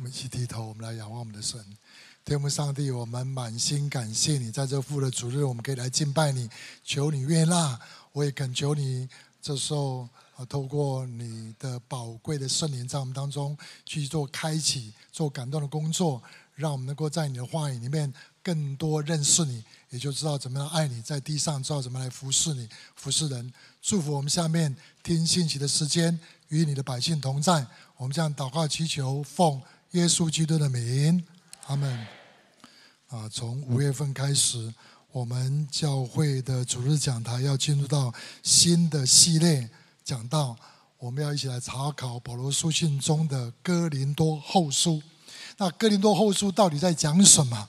[0.00, 1.62] 我们一起低头，我们来仰望我们的神。
[2.24, 6.48] 天父上帝，我们满心感谢你，在这父的主日，我们可以来敬拜你，
[6.82, 7.78] 求你悦纳。
[8.12, 9.06] 我也恳求你，
[9.42, 13.54] 这时候啊，透过你的宝贵的圣灵，在我们当中
[13.84, 16.22] 去做开启、做感动的工作，
[16.54, 18.10] 让我们能够在你的话语里面
[18.42, 23.52] 更多认识你，也就知道怎么样爱你，在地上知道怎么来服侍你、服侍人。
[23.82, 27.66] 祝福我们下面听信息的时间，与你的百姓同在。
[27.98, 29.60] 我们这样祷告祈求，奉
[29.92, 31.24] 耶稣基督的名，
[31.66, 32.06] 阿门。
[33.08, 34.72] 啊，从五月份开始，
[35.10, 39.68] 我们教会的主日讲台要进入到新的系列
[40.04, 40.56] 讲道，
[40.96, 45.02] 我们要一起来查考保罗书信中的哥林多后书。
[45.56, 47.68] 那哥林多后书到底在讲什么？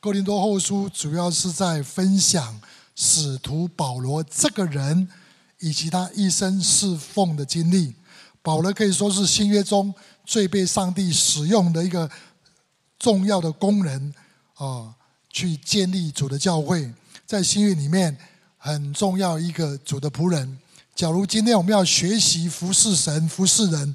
[0.00, 2.58] 哥林多后书主要是在分享
[2.96, 5.06] 使徒保罗这个人
[5.58, 7.94] 以及他一生侍奉的经历。
[8.42, 12.10] 保罗可以说是新约中最被上帝使用的一个
[12.98, 14.14] 重要的工人。
[14.54, 14.94] 啊，
[15.30, 16.92] 去建立主的教会，
[17.24, 18.14] 在新约里面
[18.58, 20.58] 很重要一个主的仆人。
[20.94, 23.94] 假如今天我们要学习服侍神、服侍人，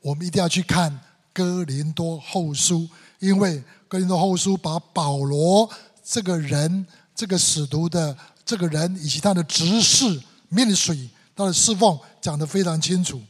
[0.00, 1.00] 我们一定要去看
[1.32, 5.68] 哥林多后书，因为哥林多后书把保罗
[6.04, 10.22] 这个人、这个使徒的这个人以及他的职事、
[10.52, 13.20] ministry、他的侍奉讲得非常清楚。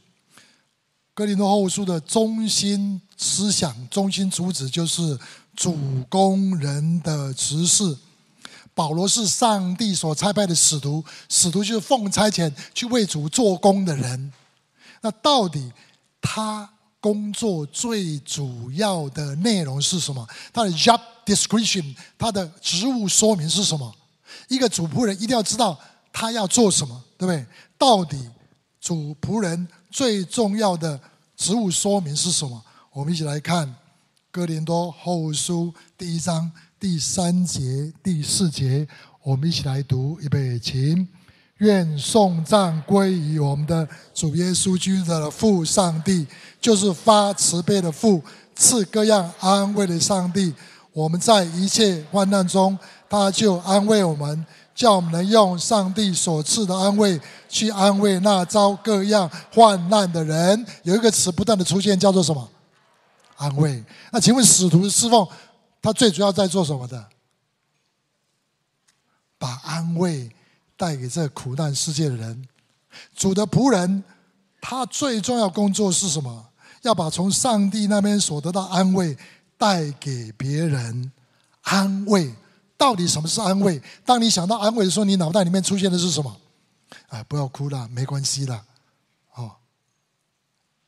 [1.19, 5.19] 格林多后书的中心思想、中心主旨就是。
[5.56, 5.77] 主
[6.08, 7.98] 工人的职事，
[8.74, 14.33] 保罗是上帝所差派的使徒，使徒就是奉差遣去为主做工的人。
[15.00, 15.72] 那到底
[16.20, 20.24] 他工作最主要的内容是什么？
[20.52, 23.92] 他的 job description，他的职务说明是什么？
[24.46, 25.77] 一个主仆人一定要知道
[26.12, 27.44] 他要做什么，对不对？
[27.77, 28.30] 到底
[28.80, 31.00] 主仆人最重要的
[31.36, 32.62] 职务说明是什么？
[32.92, 33.75] 我们一起来看。
[34.30, 38.86] 哥林多后书第一章第三节、第四节，
[39.22, 41.08] 我们一起来读，预备，请。
[41.57, 46.24] 愿颂赞归于我们的主耶稣基督的父上帝，
[46.61, 48.23] 就是发慈悲的父，
[48.55, 50.55] 赐各样安慰的上帝。
[50.92, 54.46] 我们在一切患难中，他就安慰我们，
[54.78, 60.64] 叫我们能用上帝所赐的安慰去安慰那遭各样患难的人。
[60.84, 62.48] 有一个词不断的出现，叫做什么？
[63.39, 63.84] 安慰。
[64.12, 65.27] 那请问使徒的侍奉，
[65.83, 67.08] 他最主要在做什么的？
[69.36, 70.30] 把安慰
[70.77, 72.46] 带给这苦难世界的人。
[73.16, 74.05] 主的仆人，
[74.60, 76.50] 他最重要工作是什么？
[76.83, 79.18] 要把从上帝那边所得到安慰
[79.56, 81.10] 带给别人。
[81.62, 82.33] 安慰，
[82.78, 83.83] 到底什么是安慰？
[84.06, 86.40] 当你想到安慰的时候，你脑袋里面出现的是什么？
[87.08, 88.64] 哎，不要哭了，没关系的。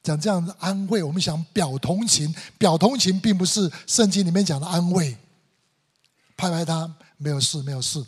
[0.03, 5.15] 讲这样的安慰，我们想表同情，表同情并不是圣经里面讲的安慰，
[6.39, 8.03] 拍拍他，没有事，没有事。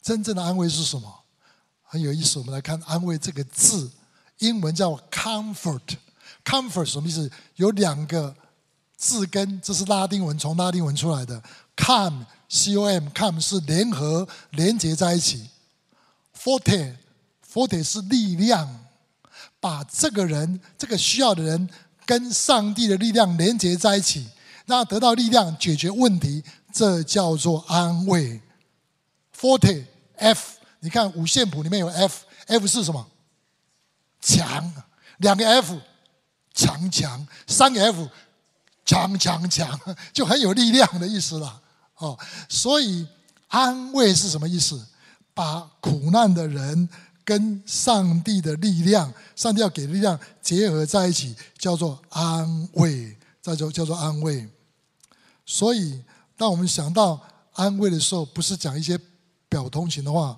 [0.00, 1.24] 真正的安慰是什么？
[1.82, 3.90] 很有意思，我们来看“安慰”这个字，
[4.38, 5.96] 英文叫 comfort。
[6.44, 7.28] comfort 什么意思？
[7.56, 8.34] 有两个
[9.02, 11.42] 字根，这是拉丁文，从拉丁文出来的。
[11.76, 15.48] com，c o m，com 是联合、连接在一起。
[16.38, 18.78] forte，forte 是力量。
[19.58, 21.68] 把这个人、这个需要的人
[22.04, 24.28] 跟上帝的力量连接在一起，
[24.66, 26.42] 让他得到力量解决问题，
[26.72, 28.40] 这叫做安慰。
[29.38, 29.84] Forte
[30.16, 33.06] F，你看五线谱里面有 F，F 是什么？
[34.20, 34.72] 强，
[35.18, 35.78] 两个 F，
[36.52, 38.08] 强强，三个 F，
[38.84, 39.78] 强强强，
[40.12, 41.60] 就很有力量的意思了。
[41.96, 43.06] 哦，所以
[43.48, 44.84] 安慰是什么意思？
[45.34, 46.88] 把苦难的人。
[47.24, 54.48] 跟上帝的力量，上帝要给的力量结合在一起，叫做安慰，叫做叫做安慰。
[55.46, 56.02] 所以，
[56.36, 57.20] 当我们想到
[57.52, 58.98] 安慰的时候，不是讲一些
[59.48, 60.36] 表同情的话，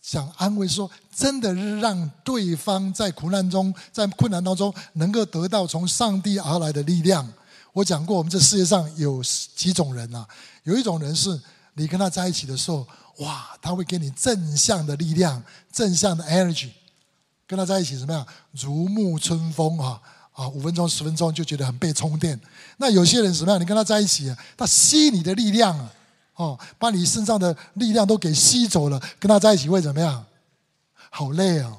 [0.00, 7.28] 讲安慰说，真的是让对方在苦难中、在困难当中，能够得到从上帝而来的力量。
[7.72, 9.22] 我讲过，我们这世界上有
[9.54, 10.26] 几种人啊？
[10.64, 11.40] 有一种人是，
[11.74, 12.86] 你跟他在一起的时候。
[13.18, 16.70] 哇，他会给你正向的力量，正向的 energy，
[17.46, 18.26] 跟他在一起怎么样？
[18.52, 20.00] 如沐春风啊
[20.32, 20.48] 啊！
[20.48, 22.40] 五分钟、十分钟就觉得很被充电。
[22.78, 23.60] 那有些人怎么样？
[23.60, 25.92] 你跟他在一起，他吸你的力量啊，
[26.36, 28.98] 哦，把你身上的力量都给吸走了。
[29.18, 30.24] 跟他在一起会怎么样？
[31.10, 31.76] 好累啊！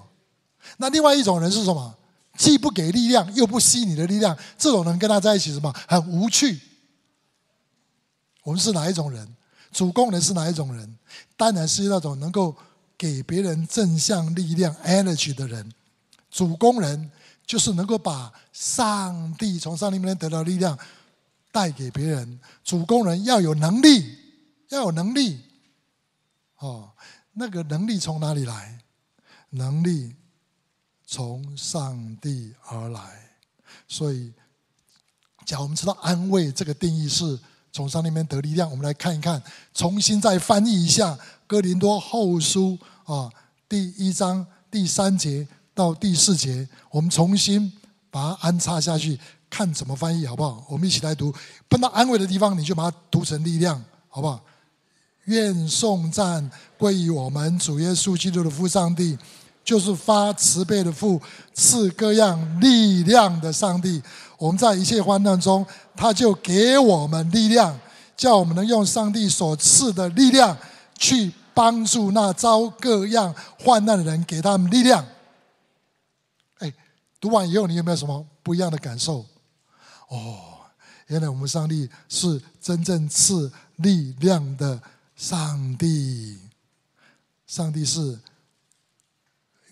[0.77, 1.95] 那另外一种人是什么？
[2.37, 5.71] 既不给力量，又不吸你的力量，这种人跟他在一起什么？
[5.87, 6.59] 很无趣。
[8.43, 9.27] 我们是哪一种人？
[9.71, 10.97] 主工人是哪一种人？
[11.37, 12.55] 当然是那种能够
[12.97, 15.71] 给别人正向力量 energy 的人。
[16.29, 17.11] 主工人
[17.45, 20.77] 就是能够把上帝从上帝那边得到力量
[21.51, 22.39] 带给别人。
[22.63, 24.17] 主工人要有能力，
[24.69, 25.41] 要有能力。
[26.57, 26.91] 哦，
[27.33, 28.79] 那个能力从哪里来？
[29.51, 30.15] 能力
[31.11, 33.01] 从上帝而来。
[33.85, 34.31] 所以，
[35.45, 37.37] 假如我们知道安慰这个定义是
[37.69, 39.43] 从上帝那边得力量，我们来看一看，
[39.73, 41.11] 重新再翻译一下
[41.45, 42.79] 《哥林多后书》
[43.13, 43.29] 啊，
[43.67, 47.69] 第一章第三节到第四节，我们重新
[48.09, 49.19] 把它安插下去，
[49.49, 50.65] 看怎么翻译，好不好？
[50.69, 51.35] 我们一起来读，
[51.67, 54.41] 碰到安慰的地方，你就把它读成力量，好不好？
[55.25, 59.17] 愿颂赞归于我们主耶稣基督的父上帝，
[59.63, 61.21] 就是发慈悲的父，
[61.53, 64.01] 赐各样力量的上帝。
[64.37, 65.65] 我们在一切患难中，
[65.95, 67.79] 他就给我们力量，
[68.17, 70.57] 叫我们能用上帝所赐的力量
[70.97, 75.05] 去帮助那遭各样患难的人，给他们力量。
[76.59, 76.73] 哎，
[77.19, 79.25] 读完以后，你有没有什么不一样的感受？
[80.07, 80.39] 哦，
[81.07, 84.81] 原来我们上帝是真正赐力量的。
[85.13, 86.39] 上帝，
[87.45, 88.17] 上帝是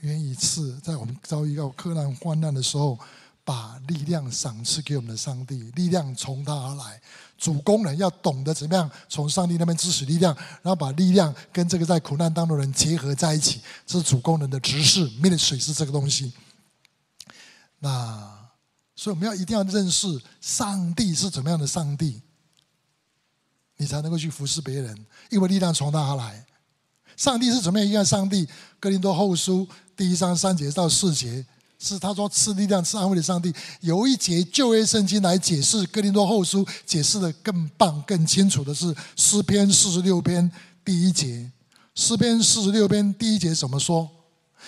[0.02, 2.98] 愿意赐，在我们遭遇到困难患难的时候，
[3.44, 5.72] 把力量赏赐给我们的上帝。
[5.76, 7.02] 力量从他而来，
[7.38, 13.62] 主工人要懂得怎么样从上帝那边支取力量，然后把力量跟这个在苦难当中的人结合在一起。
[13.86, 16.32] 这是主工人的职事，ministry 是这个东西。
[17.80, 18.50] 那
[18.96, 22.22] 所以我们要一定要认识上帝是怎么样的上帝。
[23.78, 26.46] 你才能够去服侍别人，因为力量从他而来。
[27.16, 28.48] 上帝是怎么样一个上帝？
[28.78, 29.68] 哥林多后书
[30.00, 31.46] 第一章三节到四节，
[31.78, 33.54] 是他说赐力量、赐安慰的上帝。
[33.82, 40.50] 有一节旧约圣经来解释哥林多后书，解释的更棒、更清楚的是诗篇四十六篇
[40.86, 41.52] 第一节。
[41.96, 44.10] 诗篇四十六篇第一节怎么说？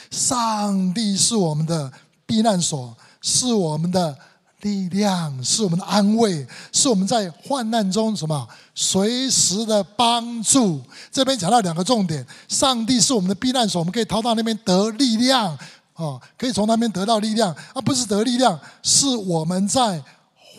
[0.10, 1.90] 上帝是我们的
[2.26, 4.18] 避难所，是我们的。
[4.62, 10.82] 力量是我们的安慰，是我们在患难中什么随时的帮助。
[11.12, 15.58] 这边讲到两个重点：上帝是我们的避难所，我们可以逃到那边得力量，
[15.96, 20.04] 哦，可以从那边得到力量，而不是得力量，是我们在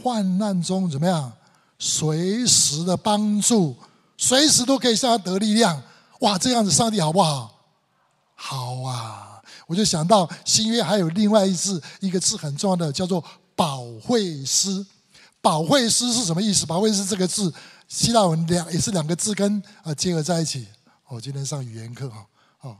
[0.03, 1.33] 患难中怎么样
[1.79, 3.77] 随时的帮助，
[4.17, 5.83] 随时都可以向他得力量。
[6.21, 7.53] 哇，这样子上帝好不好？
[8.35, 9.41] 好啊！
[9.69, 13.23] 我就想到新约还有另外一字，一个字很重要的，叫做。
[13.55, 14.85] 保惠师，
[15.41, 16.67] 保惠师是什么意思？
[16.67, 17.53] 保惠师这个字，
[17.89, 20.67] 希腊文两也是两个字根啊结合在一起。
[21.09, 22.27] 我今天上语言课哈，
[22.63, 22.77] 哦，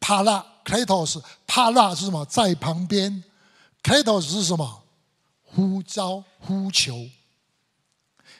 [0.00, 2.24] 帕拉 Kletos，帕拉是什么？
[2.24, 3.22] 在旁边
[3.82, 4.82] ，Kletos 是什么？
[5.42, 7.06] 呼召、呼求。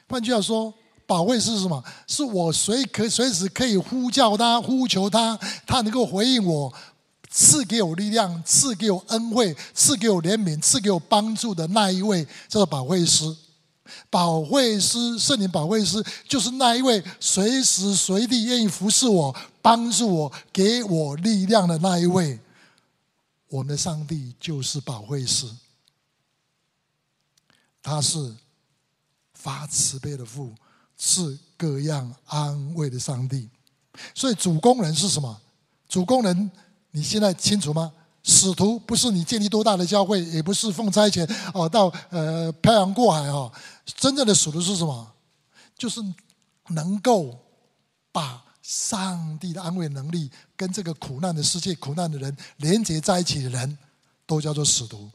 [0.09, 0.73] 换句话说，
[1.05, 1.83] 保惠是什么？
[2.07, 6.73] 是我随可随时可以呼叫他、呼求他，他能够回应我。
[7.37, 13.35] 赐给我力量，赐给我恩惠，赐给我怜悯，赐给我帮助的那一位，叫做保惠师。
[14.09, 22.39] 保惠师，圣灵保惠师，就是那一位随时随地愿意服侍我、帮助我、给我力量的那一位。
[23.49, 25.45] 我们的上帝就是保惠师，
[27.83, 28.33] 他是
[29.33, 30.53] 发慈悲的父，
[30.97, 33.49] 是各样安慰的上帝。
[34.13, 35.41] 所以主工人是什么？
[35.89, 36.49] 主工人。
[36.95, 37.91] 你现在清楚吗？
[38.23, 43.51] 使徒不是你建立多大的教会，也不是奉差遣哦，到呃漂洋过海哦。
[43.85, 45.11] 真正的使徒是什么？
[45.77, 46.01] 就是
[46.69, 47.37] 能够
[48.13, 53.77] 把上帝的安慰能力跟这个苦难的世界、苦难的人连接在一起的人，
[54.25, 55.11] 都叫做使徒，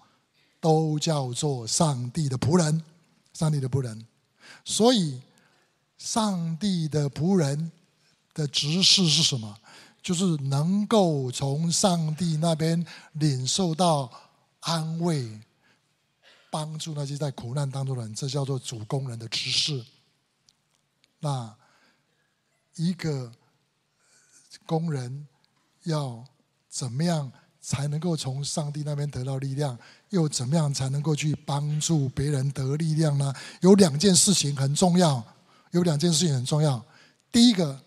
[0.61, 2.85] 都叫做上帝的仆人。
[3.33, 4.07] 上帝的仆人，
[4.67, 5.19] 所以
[5.97, 7.73] 上帝的仆人
[8.35, 9.57] 的职事是什么？
[10.03, 14.11] 就是能够从上帝那边领受到
[14.61, 15.39] 安慰，
[16.51, 19.85] 帮助那些在苦难当中的人，这叫做主工人的职事。
[21.19, 21.55] 那
[22.77, 23.31] 一个
[24.65, 25.29] 工人
[25.85, 26.25] 要
[26.71, 27.31] 怎么样
[27.61, 29.79] 才能够从上帝那边得到力量？
[30.09, 33.35] 又怎么样才能够去帮助别人得力量呢？
[33.61, 35.23] 有两件事情很重要，
[35.73, 36.83] 有两件事情很重要。
[37.31, 37.79] 第一个。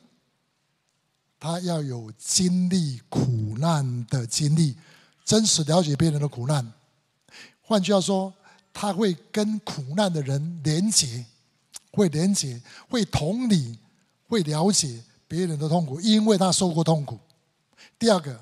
[1.44, 4.78] 他要有经历苦难的经历，
[5.26, 6.72] 真实了解别人的苦难。
[7.62, 8.34] 换句话说，
[8.72, 11.26] 他会跟苦难的人连结，
[11.92, 13.78] 会连结，会同理，
[14.30, 17.20] 会了解别人的痛苦，因为他受过痛苦。
[18.00, 18.42] 第二个，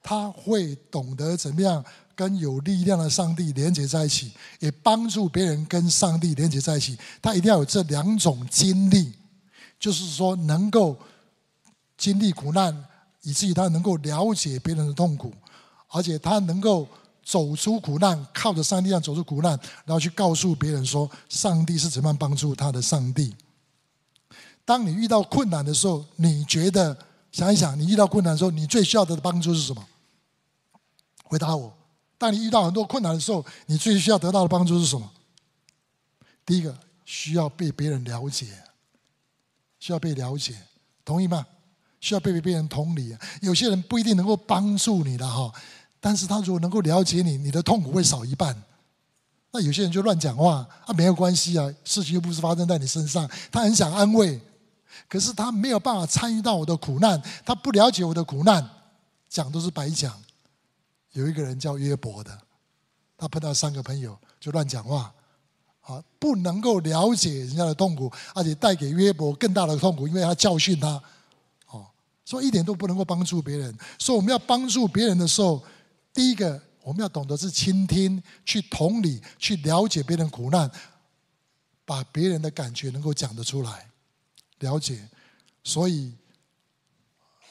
[0.00, 1.84] 他会懂得怎么样
[2.14, 6.96] 跟有力量的上帝连结在一起，也帮助别人跟上帝连结在一起。
[7.20, 9.14] 他一定要有这两种经历，
[9.80, 10.96] 就是说能够。
[12.00, 12.74] 经历苦难，
[13.20, 15.30] 以至于他能够了解别人的痛苦，
[15.88, 16.88] 而且他能够
[17.22, 19.50] 走出苦难，靠着上帝让走出苦难，
[19.84, 23.36] 然后去告诉别人说，上帝是怎么样帮助他的上帝。
[24.64, 26.96] 当你遇到困难的时候，你觉得
[27.30, 29.86] 想一想，你遇到困难的时候，你最需要的帮助是什么？
[31.24, 31.76] 回答我。
[32.16, 35.10] 当你遇到很多困难的时候，你最需要得到的帮助是什么？
[36.46, 38.46] 第一个，需要被别人了解，
[39.78, 40.56] 需要被了解，
[41.04, 41.46] 同意吗？
[42.00, 43.16] 需要被别人同理。
[43.40, 45.52] 有些人不一定能够帮助你的哈，
[46.00, 48.56] 但是他如果能够了解你，你的痛苦会少一半。
[49.52, 54.40] 那有些人就乱讲话，啊，没有关系啊，事情又不是发生在你身上，他很想安慰。
[55.08, 58.68] 可是他没有办法参与到我的苦难，他不了解我的苦难，
[59.28, 60.12] 讲都是白讲。
[61.12, 62.38] 有一个人叫约伯的，
[63.16, 65.12] 他碰到三个朋友就乱讲话，
[65.82, 71.02] 啊，不能够了解人家的痛苦，而且带给约伯更大的痛苦，因为他教训他，
[72.30, 73.76] 所以一点都不能够帮助别人。
[73.98, 75.60] 所以我们要帮助别人的时候，
[76.14, 80.70] 第一个我们要懂得是倾听，去同理，去了解别人苦难，
[81.84, 83.90] 把别人的感觉能够讲得出来。
[84.60, 85.08] 了解，
[85.64, 86.12] 所以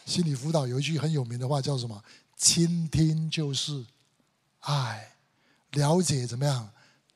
[0.06, 2.02] 心理辅导有一句很有名的话，叫什么？
[2.38, 3.86] 倾听就是
[4.62, 5.12] 爱，
[5.72, 6.70] 了解怎么样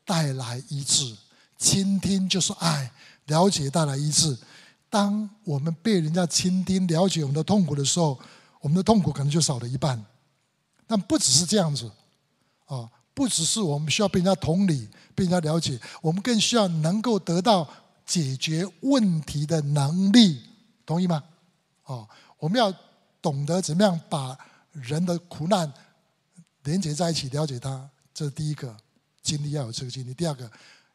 [0.04, 1.16] 带来医治？
[1.58, 2.92] 倾听就是爱，
[3.28, 4.38] 了解带来医治。
[4.94, 8.20] 当我们被人家倾听、了解我们的痛苦的时候，
[8.62, 10.00] 我们的痛苦可能就少了一半。
[10.86, 11.90] 但不只是这样子，
[12.68, 17.68] 啊，不只是我们需要被人家同理、被人家了解，我们更需要能够得到。
[18.06, 20.44] 解决问题的能力，
[20.86, 21.24] 同意吗？
[21.84, 22.06] 啊，
[22.38, 22.72] 我们要
[23.22, 24.38] 懂得怎么样把
[24.74, 25.72] 人的苦难
[26.64, 27.90] 连接在一起，了解他。
[28.14, 28.76] 这是第一个
[29.22, 30.14] 经历，要有这个经历。
[30.14, 30.52] 第二个，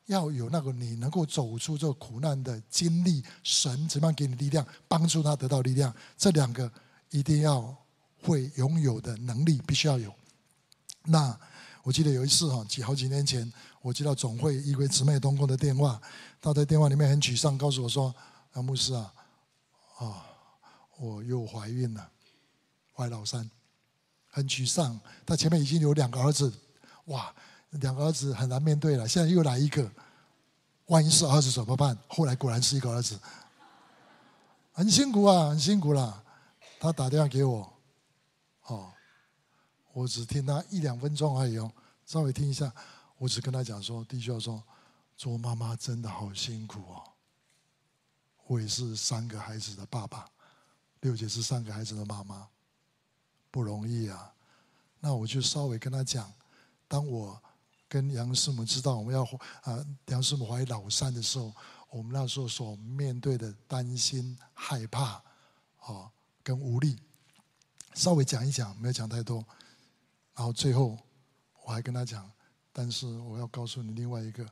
[0.09, 5.95] 要有那个你能够走出这苦难的经历，神怎么样给你力量，帮助他得到力量。
[6.19, 6.71] 这两个
[7.11, 7.75] 一定要
[8.23, 10.13] 会拥有的能力，必须要有。
[11.05, 11.39] 那
[11.83, 13.51] 我记得有一次哈，几好几年前。
[13.81, 16.03] 我接到总会一位姊妹同工的电话，
[16.43, 18.13] 她在电话里面很沮丧，告诉我说
[18.55, 19.15] ：“杨牧师啊，
[19.99, 20.27] 啊，
[20.99, 22.11] 我又怀孕了，
[22.93, 23.49] 怀老三，
[24.27, 24.99] 很沮丧。
[25.25, 26.53] 他前面已经有两个儿子，
[27.05, 27.33] 哇，
[27.71, 29.91] 两个儿子很难面对了，现在又来一个，
[30.87, 31.97] 万一是儿子怎么办？
[32.09, 33.19] 后来果然是一个儿子，
[34.73, 36.25] 很辛苦啊，很辛苦了。
[36.81, 37.73] 他打电话给我，
[38.67, 38.93] 哦，
[39.93, 41.71] 我只听他一两分钟而已哦，
[42.07, 42.73] 稍微听一下。”
[43.19, 44.63] 我只跟他讲说，弟兄说，
[45.17, 47.03] 做妈妈真的好辛苦哦。
[48.47, 50.25] 我也是三个孩子的爸爸，
[51.01, 52.47] 六姐是三个孩子的妈妈，
[53.51, 54.33] 不容易啊。
[55.01, 56.33] 那我就稍微跟他讲，
[56.87, 57.43] 当我
[57.89, 59.23] 跟杨师母知道我们要
[59.63, 61.53] 啊杨师母怀老三的时候，
[61.91, 65.23] 我们那时候所面对的担心、害怕，
[65.79, 66.11] 啊
[66.43, 66.99] 跟无力，
[67.95, 69.45] 稍微讲一讲，没有讲太多。
[70.35, 70.97] 然后最后
[71.65, 72.31] 我还跟他讲。
[72.71, 74.47] 但是我要告诉你另外一个，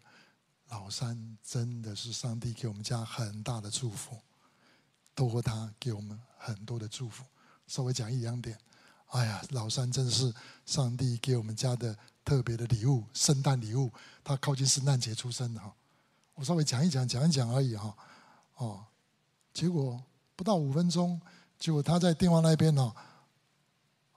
[0.70, 4.18] 老三真的是上帝给我们家很大的祝福，
[5.14, 7.24] 透过他给我们很多的祝福。
[7.68, 8.58] 稍微讲一两点，
[9.10, 11.96] 哎呀，老三真的是上帝给我们家的
[12.26, 13.90] 特别的礼物，圣诞礼物。
[14.22, 15.72] 他靠近圣诞节出生的哈，
[16.34, 17.96] 我稍微讲一讲，讲一讲而已哈。
[18.56, 18.84] 哦，
[19.54, 20.02] 结果
[20.34, 21.20] 不到五分钟，
[21.56, 22.92] 结果他在电话那边呢，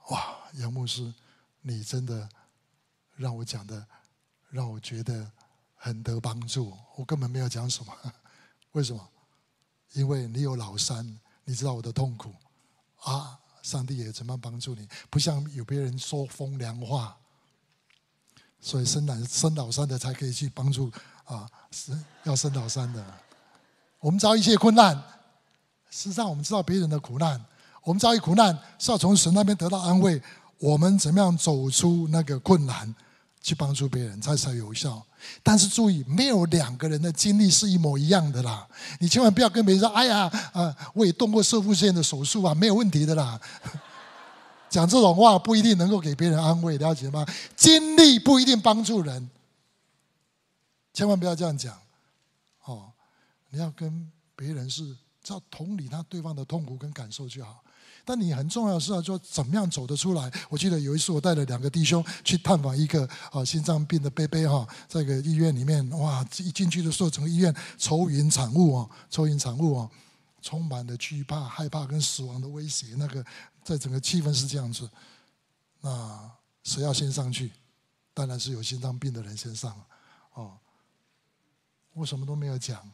[0.08, 1.14] 哇，杨牧师，
[1.62, 2.28] 你真的
[3.16, 3.86] 让我讲的。
[4.52, 5.30] 让我觉得
[5.76, 6.76] 很得帮助。
[6.96, 7.96] 我根本没有讲什么，
[8.72, 9.08] 为什么？
[9.92, 11.06] 因为你有老三，
[11.44, 12.34] 你知道我的痛苦
[13.04, 13.38] 啊！
[13.62, 14.88] 上帝也怎么帮助你？
[15.08, 17.16] 不像有别人说风凉话，
[18.60, 20.90] 所以生男生老三的才可以去帮助
[21.24, 23.04] 啊，生要生老三的。
[24.00, 24.94] 我们遭遇一切困难，
[25.90, 27.40] 实际上我们知道别人的苦难，
[27.82, 30.20] 我们遭遇苦难是要从神那边得到安慰。
[30.58, 32.94] 我们怎么样走出那个困难？
[33.42, 35.02] 去帮助别人才才有效，
[35.42, 38.68] 但是注意，没有两个人的经历是一模一样的啦。
[38.98, 43.40] 你千万不要跟别人说：“哎呀，啊，我也动过摄护腺的手术啊，没有问题的啦。”
[44.70, 47.26] 讲这种话不一定能够给别人安慰，了解吗？
[47.56, 49.28] 经历不一定帮助人，
[50.94, 51.76] 千万不要这样讲。
[52.64, 52.92] 哦，
[53.50, 54.96] 你要跟别人是
[55.26, 57.62] 要同理他对方的痛苦跟感受就好。
[58.02, 60.32] 但你很重要是要说怎么样走得出来。
[60.48, 69.90] 我记得有一次我带了两个弟兄去探访一个啊心脏病的伯伯哈，在一个医院里面，哇，一进去的时候，整个医院愁云惨雾啊，愁云惨雾啊，
[70.40, 72.86] 充满了惧怕、害怕跟死亡的威胁。
[72.96, 73.24] 那个
[73.70, 74.90] 在整个气氛是这样子。
[75.80, 76.28] 那
[76.64, 77.52] 谁要先上去？
[78.12, 79.80] 当然是有心脏病的人先上
[80.34, 80.58] 哦。
[81.92, 82.90] 我什么都没有讲，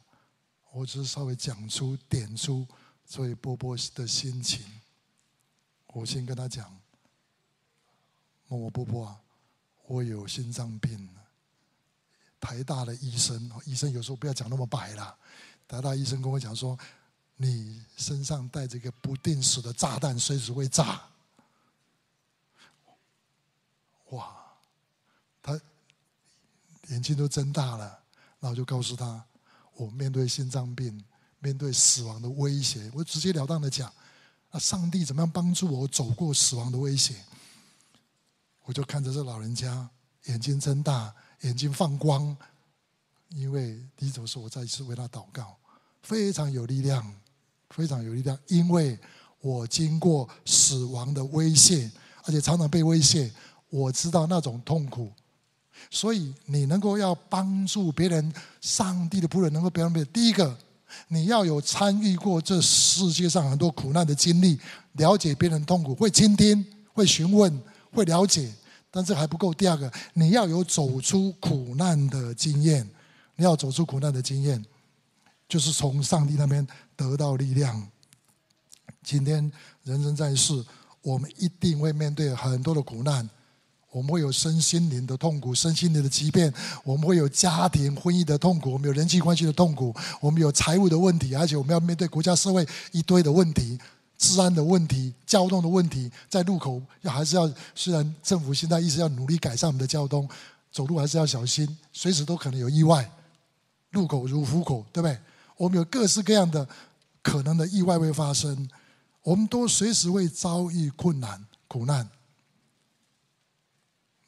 [0.73, 2.67] 我只是稍微讲出点出
[3.07, 4.65] 所以波波的心情。
[5.95, 6.71] 我先跟他讲，
[8.49, 9.19] 某某波波啊，
[9.87, 11.09] 我有心脏病。
[12.39, 15.17] 台大的医生，医生有时候不要讲那么白啦。
[15.67, 16.79] 台大医生跟我讲说，
[17.37, 21.03] 你身上带着一个不定时的炸弹，随时会炸。
[24.11, 24.37] 哇，
[25.43, 25.61] 他
[26.89, 28.03] 眼睛都睁大了。
[28.39, 29.25] 然后就告诉他，
[29.75, 31.05] 我面对心脏病，
[31.39, 33.93] 面对死亡的威胁，我直截了当的讲，
[34.51, 37.17] 那上帝怎么样帮助我走过死亡的威胁？
[38.65, 39.89] 我就看着这老人家，
[40.25, 41.15] 眼睛睁大。
[41.43, 42.35] 眼睛放光，
[43.29, 45.57] 因为第一种是我再一次为他祷告，
[46.03, 47.15] 非常有力量，
[47.71, 48.39] 非常有力量。
[48.49, 48.99] 因为
[49.41, 51.91] 我经过死亡的威胁，
[52.25, 53.31] 而且常常被威胁，
[53.71, 55.11] 我知道那种痛苦。
[55.91, 60.13] 所以你能够要帮助别人，上帝的仆人能够帮助别人。
[60.13, 60.57] 第一个，
[61.09, 64.59] 你要有参与过这世界上很多苦难的经历，
[64.93, 67.61] 了解别人痛苦，会倾听，会询问，
[67.93, 68.53] 会了解。
[68.91, 69.53] 但这还不够。
[69.53, 72.89] 第二个，你要有走出苦难的经验。
[73.39, 74.65] 你要走出苦难的经验，
[75.49, 77.89] 就是从上帝那边得到力量。
[79.03, 79.51] 今天
[79.85, 80.65] 人生在世，
[81.03, 83.29] 我们一定会面对很多的苦难。
[83.93, 86.51] 我们会有身心灵的痛苦，身心灵的疾病；
[86.85, 93.79] 我们会有家庭婚姻的痛苦，我们有人际关系的痛苦，我们有财务的问题，而且我们要面对国家社会一堆的问题。
[94.19, 100.27] 治安的问题、交通的问题，在路口要还是要，虽然政府现在一直要努力改善我们的交通，
[100.73, 103.07] 走路还是要小心，随时都可能有意外。
[103.91, 105.19] 路口如虎口，对不对？
[105.57, 106.69] 我们有各式各样的
[107.23, 108.69] 可能的意外会发生，
[109.23, 112.09] 我们都随时会遭遇困难、苦难。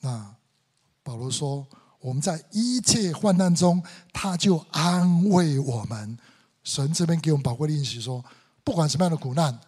[0.01, 0.35] 那
[1.03, 1.67] 保罗说，
[2.01, 3.83] 我们在一切患难中，
[4.13, 6.19] 他就安慰我们。
[6.65, 8.25] 神这边给我们宝贵的信息说，
[8.63, 9.59] 不管什么样的苦难。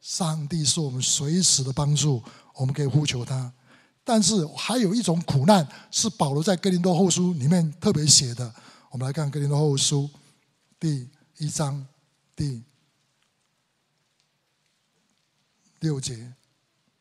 [0.00, 2.20] 上帝是我们随时的帮助，
[2.56, 3.52] 我们可以呼求他。
[4.02, 8.52] 但是还有一种苦难，是保罗在哥林多后书里面特别写的。
[8.90, 10.10] 我们来看哥林多后书
[10.82, 11.08] 第
[11.38, 11.86] 一章
[12.34, 12.60] 第
[15.78, 16.32] 六节、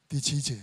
[0.08, 0.56] 第七节：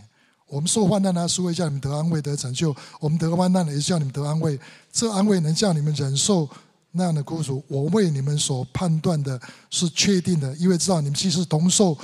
[0.47, 4.57] 我们受患难呢，是为叫你们得安慰、得拯救；我们得患难呢，也是叫你们得安慰。
[4.93, 6.49] 这安慰能叫你们忍受
[6.93, 7.61] 那样的苦楚。
[7.67, 11.99] 我为你们所判断的是确定的，因为知道你们既是同受。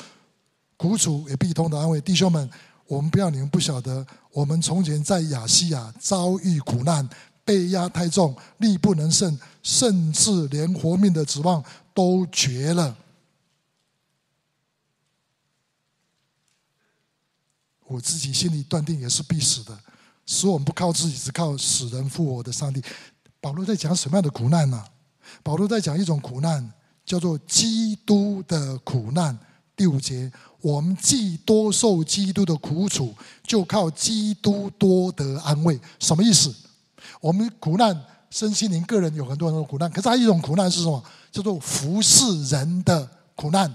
[0.77, 2.51] 苦楚也必同的安慰，弟兄们，
[2.89, 7.09] 我们不要你们不晓得，我们从前在亚细亚遭遇苦难，
[7.45, 12.97] 被压太重，力不能胜，甚至连活命的指望都绝了。
[17.87, 19.79] 我自己心里断定也是必死的，
[20.27, 22.83] 使我们不靠自己，只靠死人复活的上帝。
[23.41, 24.85] 保罗在讲什么样的苦难呢？
[25.43, 26.73] 保罗在讲一种苦难，
[27.05, 29.39] 叫做基督的苦难。
[29.77, 30.33] 第五节。
[30.61, 35.79] 我们既多受基督的苦楚，就靠基督多得安慰。
[36.01, 36.55] 什么意思？
[37.21, 37.99] 我们苦难，
[38.31, 41.03] 身心灵个人有很多很多苦难，可是还有一种苦难是什么？
[41.31, 43.75] 叫做服侍人的苦难。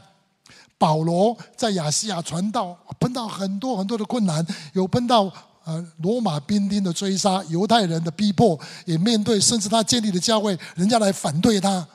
[0.77, 5.29] 保罗在亚细亚传道，碰到很多很多的困难，有碰到
[5.65, 11.85] 呃罗马兵丁的追杀，犹太人的逼迫，也面对甚至他建立的教会，人家来反对他，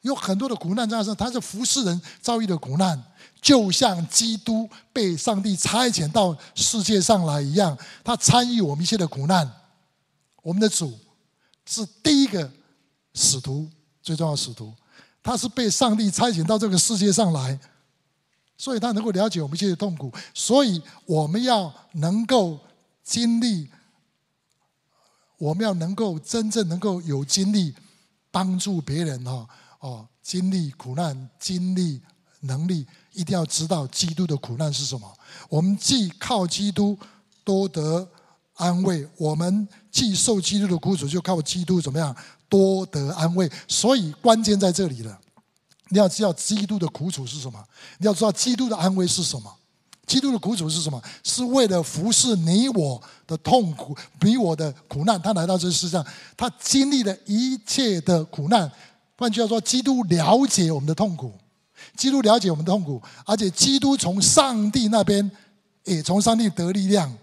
[0.00, 0.88] 有很多的苦难。
[0.88, 3.00] 这样说，他是服侍人遭遇的苦难。
[3.40, 9.48] 就像基督被上帝差遣到世界上来一样，他参与我们一切的苦难。
[10.44, 10.96] 我们的主
[11.64, 12.52] 是第一个
[13.14, 13.66] 使徒，
[14.02, 14.74] 最重要的使徒，
[15.22, 17.58] 他是被上帝差遣到这个世界上来，
[18.58, 20.12] 所以他能够了解我们一切的痛苦。
[20.34, 22.60] 所以我们要能够
[23.02, 23.70] 经历，
[25.38, 27.74] 我们要能够真正能够有经历
[28.30, 29.48] 帮助别人哈
[29.80, 32.02] 哦，经历苦难，经历
[32.40, 32.86] 能力。
[33.14, 35.16] 一定要知道基督的苦难是什么。
[35.48, 36.98] 我们既靠基督
[37.44, 38.10] 多得
[38.54, 42.14] 安慰，我们既受基督的苦楚，就靠基督怎么样
[42.48, 43.48] 多得安慰。
[43.68, 45.16] 所以关键在这里了。
[45.90, 47.62] 你要知道基督的苦楚是什么，
[47.98, 49.54] 你要知道基督的安慰是什么。
[50.04, 51.00] 基督的苦楚是什么？
[51.22, 55.20] 是为了服侍你我的痛苦，你我的苦难。
[55.22, 56.04] 他来到这世上，
[56.36, 58.70] 他经历了一切的苦难。
[59.16, 61.32] 换句话说，基督了解我们的痛苦。
[61.96, 65.30] 基督了解我们的痛苦，而且基督从上帝那边
[65.84, 67.16] 也从上帝得力量、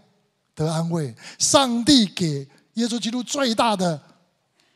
[0.55, 1.13] 得安慰。
[1.37, 3.99] 上帝给耶稣基督最大的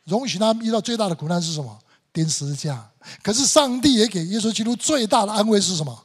[0.04, 1.78] 容许他们遇到最大的苦难是什么？
[2.12, 2.88] 钉十字架。
[3.22, 6.04] 可是上帝也给耶稣基督最大的安慰是什么？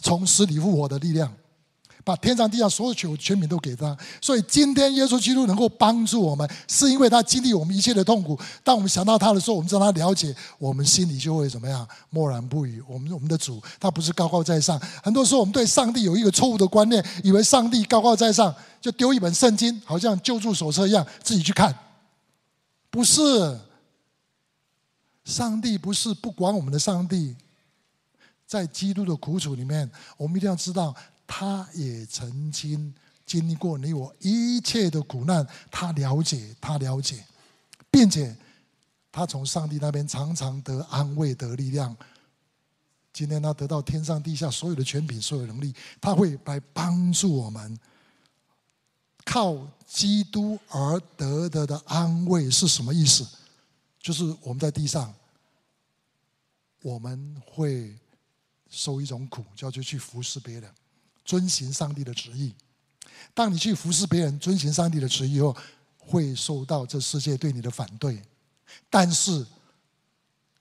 [0.00, 1.32] 从死里复活的力量。
[2.04, 3.96] 把天上地下所有权权柄都给他。
[4.20, 8.38] 所以今天耶稣基督能够帮助我们，是因为他经历我们一切的痛苦。
[8.64, 11.86] 当我们想到他的时候，我们知道他了解，我们心里就会怎么样？
[12.10, 12.82] 默然不语。
[12.88, 14.80] 我们我们的主，他不是高高在上。
[15.02, 21.74] 很多时候我们对上帝有一个错误的观念，以为上帝高高在上，就丢一本圣经，好像救助手册一样，自己去看。
[22.90, 23.58] 不是，
[25.24, 27.36] 上帝不是不管我们的上帝。
[28.46, 30.92] 在基督的苦楚里面，我们一定要知道，
[31.32, 32.92] 他也曾经
[33.24, 37.24] 经历过你我一切的苦难，他了解，他了解，
[37.88, 38.36] 并且
[39.12, 41.96] 他从上帝那边常常得安慰、得力量。
[43.12, 47.78] 今天他得到天上地下所有的权柄、所有能力，他会来帮助我们。
[49.24, 53.24] 靠基督而得的的安慰是什么意思？
[54.00, 55.14] 就是我们在地上，
[56.82, 57.96] 我们会。
[58.72, 60.72] 受一种苦，叫做去服侍别人，
[61.24, 62.54] 遵行上帝的旨意。
[63.32, 65.56] 当你去服侍别人，遵行上帝的旨意后，
[65.98, 68.22] 会受到这世界对你的反对。
[68.88, 69.46] 但是，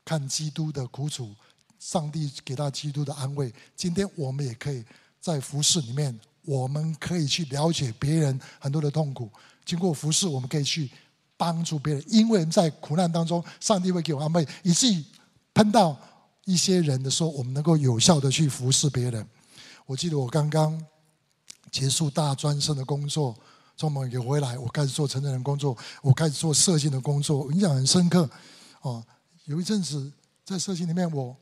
[0.05, 1.33] 看基督的苦楚，
[1.79, 3.53] 上帝给他基督的安慰。
[3.75, 4.83] 今天我们也可以
[5.19, 9.29] 在服侍里面，我们可以去了解别人很多的痛苦。
[9.65, 10.89] 经过服侍，我们可以去
[11.35, 15.03] 帮助别人，因为在苦难当中，上帝会给我安慰，以至于
[15.53, 15.97] 碰到。
[16.45, 19.27] 一些人的时候，我们能够有效的去服侍别人。
[19.89, 20.79] 我记得我刚刚
[21.71, 23.35] 结束大专生的工作，
[23.75, 28.29] 从某一个回来，我开始做成年人工作，我开始做社青的工作，我印象很深刻。
[28.81, 29.03] 哦，
[29.45, 30.11] 有一阵子
[30.45, 31.35] 在社青里面，我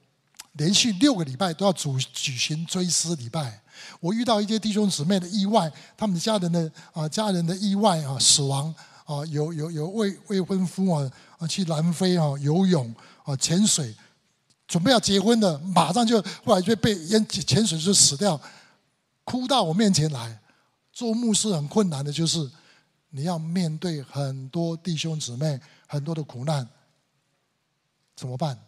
[0.53, 3.61] 连续六个礼拜都要主举行追思礼拜。
[3.99, 13.93] 我遇到一些弟兄姊妹的意外，他们家人的啊家人的意外啊死亡啊，有有有未未婚夫啊啊去南非啊游泳啊潜水。
[14.67, 18.39] 准备要结婚的，马上就后来就被淹潜水就死掉，
[19.23, 20.39] 哭到我面前来。
[20.91, 22.49] 做牧师很困难的就是，
[23.11, 26.67] 你要面对很多弟兄姊妹很多的苦难，
[28.15, 28.59] 怎么办？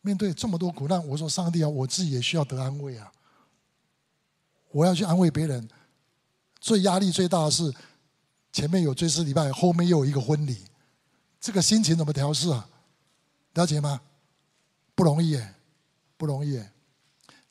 [0.00, 3.12] 面对这么多苦难，我说上帝啊，我自己也需要得安慰啊。
[4.70, 5.68] 我要去安慰别人，
[6.60, 7.72] 最压力最大的是
[8.50, 10.64] 前面有追思礼拜，后面又有一个婚礼，
[11.38, 12.66] 这个心情怎么调试啊？
[13.52, 14.00] 了解吗？
[14.94, 15.40] 不容易，
[16.16, 16.62] 不容易。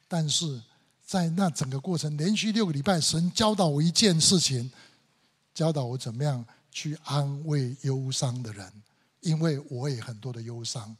[0.07, 0.61] 但是
[1.05, 4.71] 在那整个过程，连续六个礼拜，神教导我一件事情，
[5.53, 8.71] 教导我怎么样去安慰忧伤的人，
[9.21, 10.95] 因为我也很多的忧伤。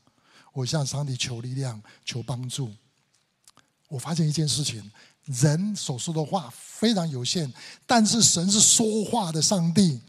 [0.54, 2.72] 我向上帝求力量，求帮助。
[3.88, 4.92] 我发现一件事情：
[5.26, 7.52] 人所说的话非常有限，
[7.86, 10.02] 但是神是说话的上帝，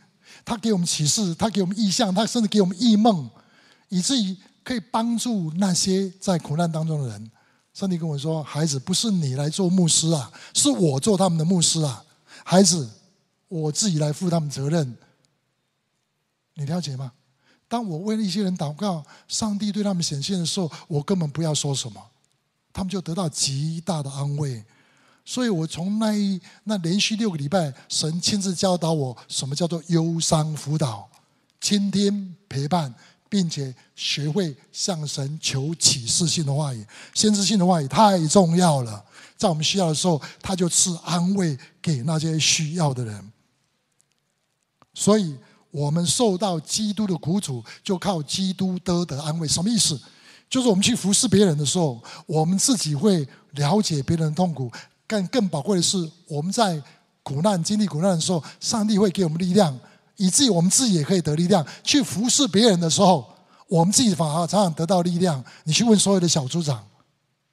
[0.45, 3.29] 他给我们启示，他给我们异象，他甚至给我们异梦，
[3.89, 4.37] 以至于。
[4.65, 7.31] 可以帮助那些在苦难当中的人。
[7.75, 12.05] 上帝跟我说：“孩子，不是你来做牧师啊，是我做他们的牧师啊。
[12.45, 12.87] 孩子，
[13.49, 14.95] 我自己来负他们责任。
[16.55, 17.13] 你了解吗？
[17.67, 22.03] 当我为了一些人祷告，上帝对他们显现的时候，我根本不要说什么，
[22.75, 24.63] 他们就得到极大的安慰。
[25.25, 31.09] 所以我从那一那连续六个礼拜，神亲自教导我什么叫做忧伤辅导、
[31.59, 32.95] 倾听陪伴。”
[33.33, 39.03] 并且学会向神求启示性的话语，先知性的话语太重要了。
[39.39, 43.33] 在我们需要的时候，他就赐安慰给那些需要的人。
[44.93, 45.35] 所以，
[45.71, 49.49] 我们受到基督的苦楚，就靠基督得的安慰。
[49.49, 49.99] 什么意思？
[50.51, 54.71] 就是我们去服侍别人的时候，我们自己会了解别人的痛苦。
[55.07, 55.97] 更更宝贵的是，
[56.29, 56.83] 我们在
[57.23, 59.81] 苦难、经历苦难的时候，上帝会给我们力量。
[60.23, 63.29] 以至于我们自己也可以得力量，去服侍别人的时候，
[63.67, 65.45] 我们自己反而常常得到力量。
[65.65, 66.87] 你去问所有的小组长，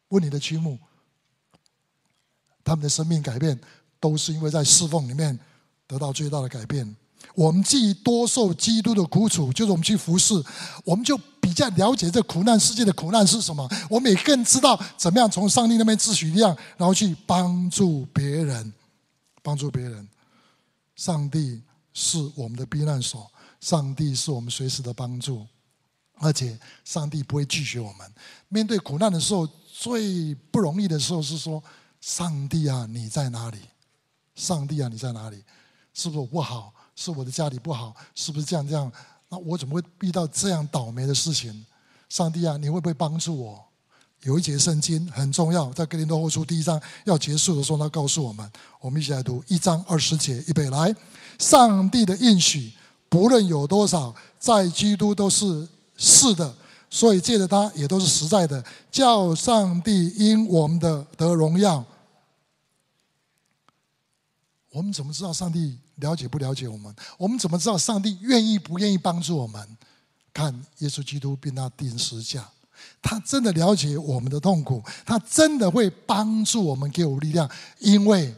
[0.10, 0.78] 问你的区牧，
[2.64, 3.60] 他们的生命改变
[4.00, 5.40] 都是因为在侍奉里面
[5.88, 6.96] 得到最大的改变。
[7.34, 10.36] 我们既多受基督的苦楚，就是我们去服侍，
[10.84, 13.68] 我们就比较了解这苦难世界的苦难是什么。
[13.90, 18.72] 我们也更知道怎么样从上帝那边自取力量，然后去帮助别人，
[19.42, 20.08] 帮助别人。
[20.96, 21.64] 上帝。
[22.02, 25.46] 是我们的避难所，上帝是我们随时的帮助，
[26.14, 28.10] 而且上帝不会拒绝我们。
[28.48, 31.62] 面对苦难的时候，最不容易的时候是说
[32.00, 33.58] ：“上帝啊，你在哪里？
[34.34, 35.44] 上帝啊，你在哪里？
[35.94, 36.74] 是不是我不好？
[36.96, 37.94] 是我的家里不好？
[38.16, 38.90] 是不是这样这样？
[39.28, 41.66] 那我怎么会遇到这样倒霉的事情？
[42.08, 43.66] 上帝啊，你会不会帮助我？”
[44.24, 48.52] 有一节圣经很重要，在哥林多后书第一章要结束的时候，他告诉我们：
[48.82, 50.94] 我们一起来读一章二十节，预备来。
[51.38, 52.74] 上帝的应许，
[53.08, 56.54] 不论有多少，在基督都是是的，
[56.90, 61.86] 所以借着他也都是实在的，叫上帝因我们的得荣耀。
[64.72, 66.94] 我们怎么知道上帝了解不了解我们？
[67.18, 69.78] 我们怎么知道上帝愿意不愿意帮助我们？
[70.34, 72.48] 看耶稣基督并他钉十字架，
[73.02, 78.34] 他真的了解我们的痛苦，他真的会帮助我们，给我们力量，因为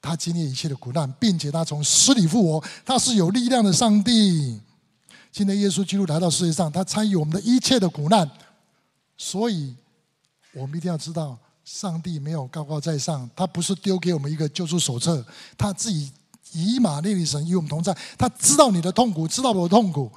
[0.00, 4.60] 他经历一切的苦难，并且他从死里复活，他是有力量的上帝。
[5.30, 8.30] 今天耶稣基督来到世界上，他参与我们的一切的苦难，
[9.16, 9.74] 所以
[10.54, 11.38] 我们一定要知道。
[11.64, 15.24] 上帝没有高高在上，他不是丢给我们一个救助手册，
[15.56, 16.10] 他自己
[16.50, 20.10] 以马内利神与我们同在，他知道你的痛苦，知道我的痛苦，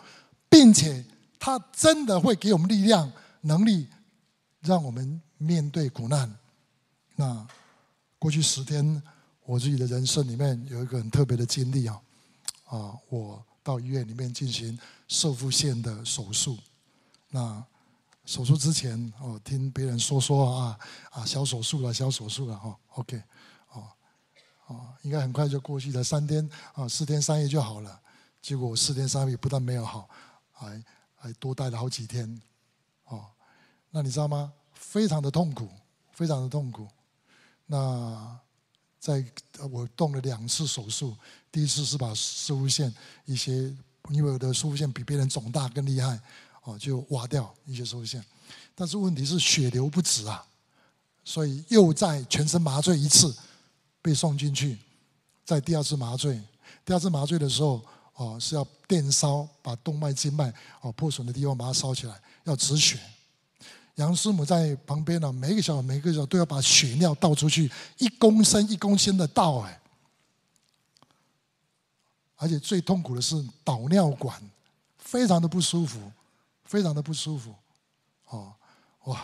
[0.50, 1.06] 并且
[1.40, 3.10] 他真的会给我们力量、
[3.46, 3.88] 能力，
[4.62, 6.36] 让我们面对苦难。
[7.16, 7.48] 那
[8.18, 9.02] 过去十天，
[9.46, 12.02] 我自己的人生里面有一个很特别的经历啊，
[12.66, 14.78] 啊，我到医院里面进行
[15.08, 16.58] 射护线的手术，
[17.30, 17.64] 那。
[18.28, 20.80] 手术之前，哦，听别人说说啊
[21.12, 23.22] 啊，小手术了，小手术了，哈，OK，
[23.72, 23.84] 哦，
[24.66, 28.02] 哦，应该很快就过去了，三天啊，四天三夜就好了。
[28.42, 30.10] 结果四天三夜不但没有好，
[30.52, 30.84] 还
[31.16, 32.42] 还多待了好几天，
[33.96, 34.52] 那你知道吗？
[34.74, 35.70] 非常的痛苦，
[36.12, 36.86] 非常的痛苦。
[37.66, 38.38] 那
[39.00, 39.24] 在
[39.72, 41.16] 我动了两次手术，
[41.50, 43.74] 第一次是把摄护腺一些，
[44.10, 46.20] 因为我的摄护腺比别人肿大更厉害。
[46.64, 48.22] 哦，就挖掉一些摄护腺，
[48.76, 50.46] 但是问题是血流不止啊，
[51.24, 53.34] 所以又在全身麻醉一次，
[54.02, 54.78] 被送进去，
[55.46, 56.42] 在第二次麻醉，
[56.84, 57.82] 第二次麻醉的时候，
[58.16, 63.00] 哦是要电烧，把动脉、静脉哦破损的地方把它烧起来，要止血。
[63.96, 69.82] 杨师母在旁边呢，每个小时每个小时都要把血尿倒出去，一公升一公升的倒哎，
[72.36, 74.42] 而且最痛苦的是导尿管，
[74.98, 76.12] 非常的不舒服。
[76.68, 77.54] 非常的不舒服，
[78.30, 78.52] 哦，
[79.04, 79.24] 哇！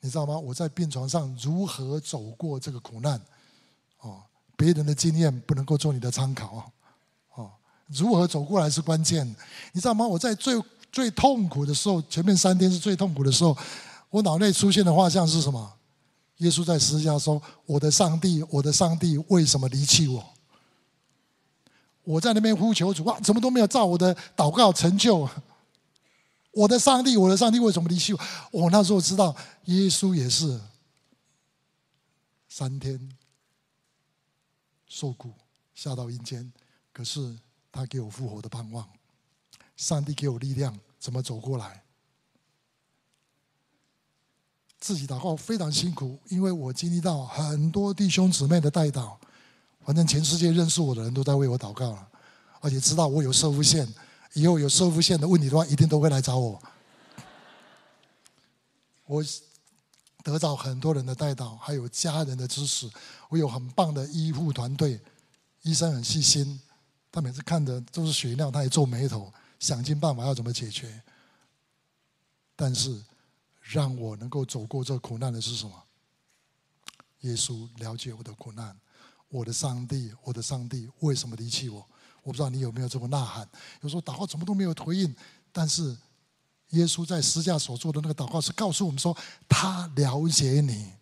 [0.00, 0.36] 你知道吗？
[0.36, 3.22] 我在病床上如何走过这个苦难？
[4.00, 4.20] 哦，
[4.56, 6.68] 别人的经验不能够做你的参考
[7.36, 7.52] 哦，
[7.86, 9.24] 如何走过来是关键。
[9.72, 10.04] 你知道吗？
[10.04, 10.60] 我在最
[10.92, 13.56] 最痛苦的时候，前面三天是最痛苦的时候，
[14.10, 15.72] 我脑内出现的画像是什么？
[16.38, 20.24] 耶稣在十字架说：“我的上帝，我的上帝，为什么离弃我？”
[22.04, 25.28] 我在那边呼求主啊，怎么都没有照我的祷告成就。
[26.50, 28.20] 我的上帝，我的上帝，为什么离弃我？
[28.50, 29.34] 我那时候知道，
[29.66, 30.60] 耶稣也是
[32.48, 33.16] 三天
[34.88, 35.32] 受苦
[35.74, 36.52] 下到阴间，
[36.92, 37.38] 可是
[37.70, 38.86] 他给我复活的盼望，
[39.82, 41.82] 上帝给我力量，怎么走过来？
[44.78, 49.16] 自己祷告非常辛苦，因为我经历到很多弟兄姊妹的代祷，
[49.84, 52.08] 反正全世界认识我的人都在为我祷告了，
[52.60, 53.92] 而且知道我有摄护腺。
[54.34, 56.62] 以后有摄护腺的问题的话，一定都会来找我。
[59.04, 59.22] 我
[60.22, 62.88] 得到很多人的带导，还有家人的支持。
[63.28, 65.00] 我有很棒的医护团队，
[65.62, 66.60] 医生很细心。
[67.10, 69.30] 他每次看的都是血尿，他也皱眉头，
[69.62, 71.00] 想尽办法要怎么解决。
[72.56, 73.00] 但是
[73.60, 75.82] 让我能够走过这苦难的是什么？
[77.20, 78.76] 耶稣了解我的苦难，
[79.28, 81.78] 我的上帝，我的上帝为什么离弃我？
[82.24, 83.48] 我不知道你有没有这么呐喊？
[83.82, 85.14] 有时候祷告怎么都没有回应，
[85.52, 85.96] 但是
[86.70, 89.16] 耶稣在十架所做的那个祷告是告诉我们说，
[89.48, 90.92] 他了解你，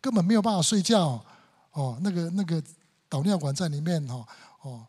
[0.00, 1.24] 根本没有办法睡觉。
[1.70, 2.60] 哦，那个那个
[3.08, 4.26] 导尿管在里面哦
[4.62, 4.84] 哦，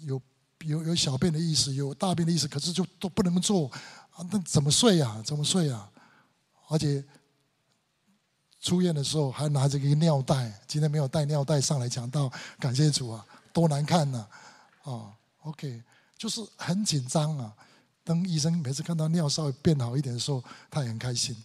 [0.00, 0.18] 有
[0.64, 3.70] 有有小便的意思，有大便的意思，可是就都不能做
[4.12, 5.22] 啊，那怎么睡呀？
[5.24, 5.88] 怎么睡呀？
[6.68, 7.04] 而且
[8.60, 14.26] 出院的时候还拿着一个尿袋，今天没有带尿袋上来讲道，感谢主啊，多难看呐！
[14.84, 15.12] 哦。
[15.42, 15.82] OK，
[16.16, 17.52] 就是很紧张啊。
[18.04, 21.36] 当医生每次看到尿稍微变好一点的时候，他也很开心。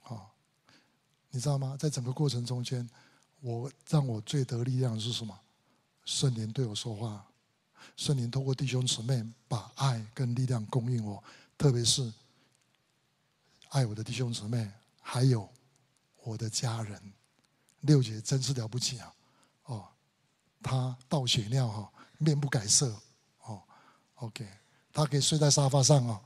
[0.00, 0.30] 好，
[1.32, 1.76] 你知道吗？
[1.76, 2.88] 在整个过程中间，
[3.40, 5.36] 我让我最得力量的是什么？
[6.04, 7.26] 圣灵对我说话，
[7.96, 11.22] 圣灵透过弟兄姊妹把爱跟力量供应我，
[11.56, 12.12] 特别是
[13.70, 15.48] 爱我的弟兄姊妹，还有
[16.22, 17.00] 我的家人。
[17.80, 19.14] 六姐真是了不起啊！
[19.64, 19.88] 哦，
[20.62, 21.90] 她倒血尿哈。
[22.18, 22.94] 面不改色，
[23.46, 23.60] 哦
[24.14, 24.46] ，OK，
[24.92, 26.20] 她可以睡在沙发上哦，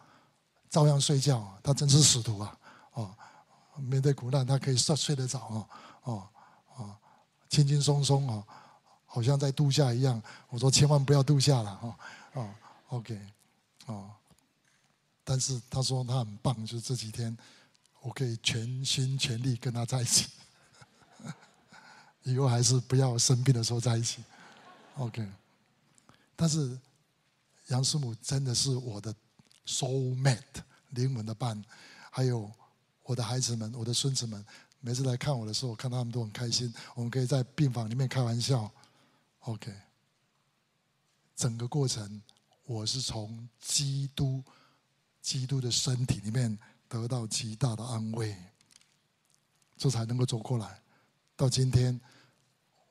[0.69, 2.59] 照样睡觉，她真是使徒啊，
[2.93, 3.17] 哦，
[3.79, 5.69] 面对苦难她可以睡睡得着哦，
[6.03, 6.29] 哦，
[6.77, 6.97] 哦，
[7.49, 8.47] 轻轻松松哦，
[9.07, 10.23] 好像在度假一样。
[10.49, 11.95] 我说千万不要度假了，哦，
[12.35, 12.55] 哦
[12.89, 13.19] ，OK，
[13.87, 14.11] 哦，
[15.25, 17.35] 但是他说他很棒，就是这几天
[18.03, 20.29] 我可以全心全力跟他在一起，
[22.25, 24.23] 以后还是不要生病的时候在一起
[24.97, 25.27] ，OK。
[26.35, 26.79] 但是
[27.69, 29.15] 杨师母真的是我的
[29.67, 31.61] soul mate 灵魂的伴，
[32.11, 32.51] 还有
[33.03, 34.45] 我的孩子们、我的孙子们，
[34.81, 36.73] 每次来看我的时候，看他们都很开心。
[36.95, 38.71] 我们可以在病房里面开玩笑，
[39.47, 39.73] OK，
[41.37, 42.21] 整个过程
[42.65, 44.43] 我是从基督、
[45.23, 48.37] 基督的身体里面得到极大的安慰，
[49.77, 50.83] 这才能够走过来。
[51.37, 52.01] 到今天，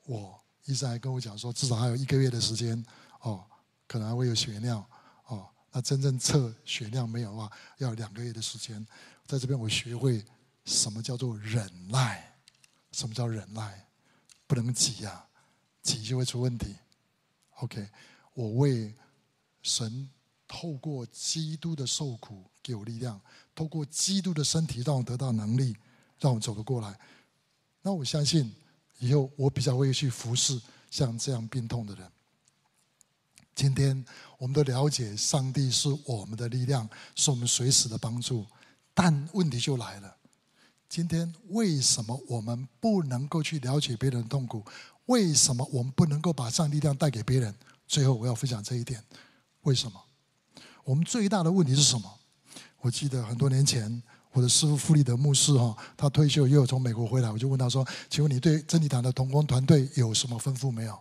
[0.06, 2.82] 我医生还跟我讲说，至少还有一个月的时间
[3.20, 3.44] 哦，
[3.86, 4.78] 可能还会有血尿
[5.26, 5.46] 哦。
[5.70, 8.86] 那真正测血量没有的话，要两个月的时间。
[9.26, 10.24] 在这边，我学会
[10.64, 12.34] 什么叫做忍耐，
[12.92, 13.86] 什么叫忍耐，
[14.46, 15.25] 不能急呀、啊。
[15.86, 16.74] 急就会出问题。
[17.60, 17.88] OK，
[18.34, 18.92] 我为
[19.62, 20.10] 神
[20.48, 23.20] 透过基督的受苦给我力量，
[23.54, 25.76] 透过基督的身体让我得到能力，
[26.18, 26.98] 让我走得过来。
[27.82, 28.52] 那我相信
[28.98, 32.10] 以后我比较会去服侍像这样病痛的人。
[33.54, 34.04] 今天
[34.38, 38.44] 我们都了解上帝是我们的力量，是我们随时的帮助。
[38.92, 40.16] 但问题就来了，
[40.88, 44.62] 今天为什么我们不能够去了解别人的痛苦？
[45.06, 47.54] 为什么我们不能够把上帝力量带给别人？
[47.86, 49.02] 最后我要分享这一点：
[49.62, 50.00] 为什么？
[50.84, 52.18] 我们最大的问题是什么？
[52.80, 60.98] 我记得很多年前，我的师傅傅立德牧师哈，他退休又有从美国回来，我就问他说：“请问你对真理堂的同工团队有什么吩咐没有？”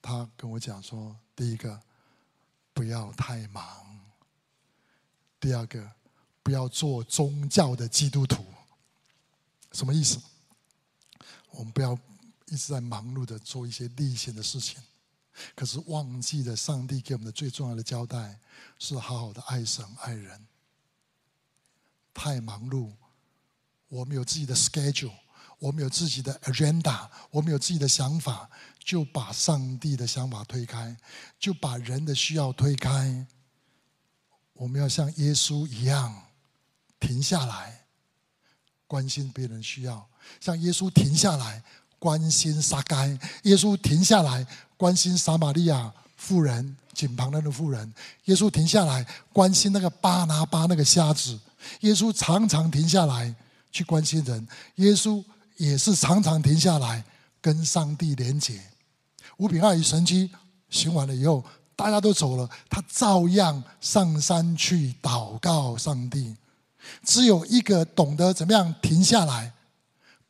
[0.00, 1.80] 他跟我讲说：“第一个，
[2.72, 3.62] 不要太忙；
[5.40, 5.90] 第二个，
[6.42, 8.44] 不要做宗教的基督徒。”
[9.72, 10.18] 什么意思？
[11.52, 11.98] 我们不要
[12.46, 14.82] 一直在忙碌的做一些例行的事情，
[15.54, 18.38] 可是忘记了上帝给我们的最重要的交代
[18.78, 20.46] 是好好的爱神爱人。
[22.14, 22.92] 太忙碌，
[23.88, 25.14] 我们有自己的 schedule，
[25.58, 30.94] 我们有自己的 agenda，我们有自己的想法，就把上帝的想法推开，
[31.38, 33.26] 就把人的需要推开。
[34.52, 36.26] 我们要像耶稣一样
[37.00, 37.86] 停下来，
[38.86, 40.08] 关心别人需要。
[40.40, 41.62] 像耶稣停下来
[41.98, 43.08] 关心撒该，
[43.44, 47.92] 耶稣停下来关心撒玛利亚妇人井旁的那个妇人，
[48.24, 51.38] 耶稣停下来关心那个巴拿巴那个瞎子，
[51.80, 53.34] 耶稣常常停下来
[53.70, 55.22] 去关心人，耶稣
[55.56, 57.04] 也是常常停下来
[57.40, 58.60] 跟上帝连结。
[59.38, 60.30] 五饼二鱼神迹
[60.68, 66.36] 行完了以后，大家都走了，他照样上山去祷告上帝。
[67.04, 69.52] 只有一个懂得怎么样停下来。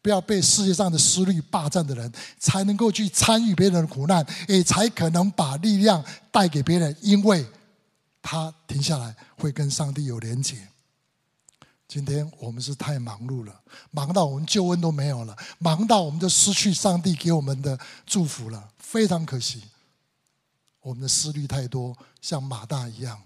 [0.02, 6.94] 不要被世界上的思虑霸占的人，才能够去参与别人的苦难，也才可能把力量带给别人。
[7.00, 7.46] 因为
[8.20, 10.68] 他停下来，会跟上帝有连结。
[11.86, 13.60] 今天我们是太忙碌了，
[13.90, 19.62] 忙到我们救恩都没有了，忙到我们就失去上帝给我们的祝福了，非常可惜。
[20.80, 23.22] 我们的思虑太多，像马大一样，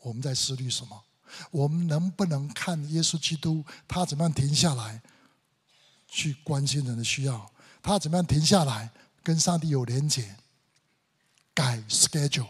[0.00, 1.00] 我们在思虑什么？
[1.50, 5.00] 我们能不能看耶稣基督，他怎么样停下来
[6.08, 7.50] 去关心人的需要？
[7.82, 8.90] 他怎么样停下来
[9.22, 10.36] 跟上帝有连结？
[11.54, 12.48] 改 schedule，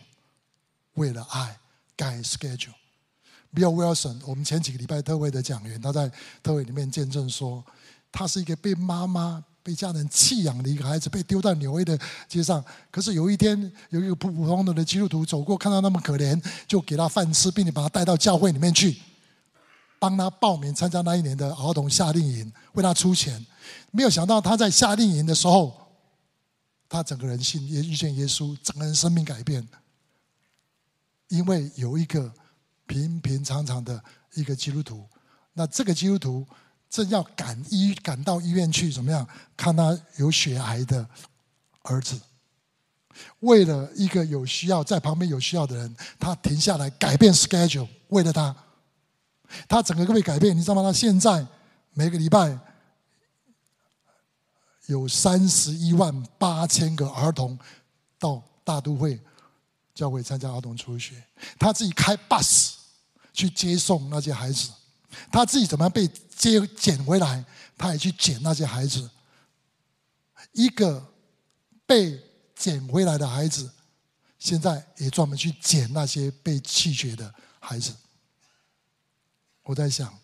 [0.94, 1.58] 为了爱
[1.96, 2.74] 改 schedule。
[3.54, 6.10] Bill Wilson，我们前几个礼拜特会的讲员，他在
[6.42, 7.64] 特会里面见证说，
[8.12, 9.44] 他是一个被妈妈。
[9.62, 12.64] 被家人弃养的一个孩子，被丢在纽约的街上。
[12.90, 18.96] 可是有一天，有一个普普通通的基督徒走过，看到那么可怜，就给他饭吃，并且把他带到教会里面去，
[19.98, 23.44] 帮他报名参加那一年的儿童夏令营，为他出钱。
[23.90, 25.72] 没有想到他在夏令营的时候，
[26.88, 29.66] 他整个人信耶，遇见耶稣，整个人生命改变。
[31.28, 32.32] 因为有一个
[32.86, 34.02] 平平常常的
[34.34, 35.06] 一个基督徒，
[35.52, 36.46] 那这个基督徒。
[36.90, 39.26] 正要赶医赶到医院去，怎么样？
[39.56, 41.08] 看他有血癌的
[41.82, 42.20] 儿子，
[43.38, 48.54] 为了一个有需要在旁边有需要的人，他停下来改变 schedule，为了他，
[49.68, 50.56] 他整个都被改变。
[50.56, 50.82] 你知道吗？
[50.82, 51.46] 他现在
[51.92, 52.58] 每个礼拜
[54.86, 57.56] 有三十一万八千个儿童
[58.18, 59.20] 到大都会
[59.94, 61.22] 教会参加儿童初学，
[61.56, 62.72] 他自己开 bus
[63.32, 64.70] 去接送那些孩子。
[65.30, 67.44] 他自己怎么样被接捡回来？
[67.76, 69.10] 他也去捡那些孩子。
[70.52, 71.14] 一个
[71.86, 72.22] 被
[72.54, 73.70] 捡回来的孩子，
[74.38, 77.94] 现在也专门去捡那些被弃绝的孩子。
[79.62, 80.18] 我在想，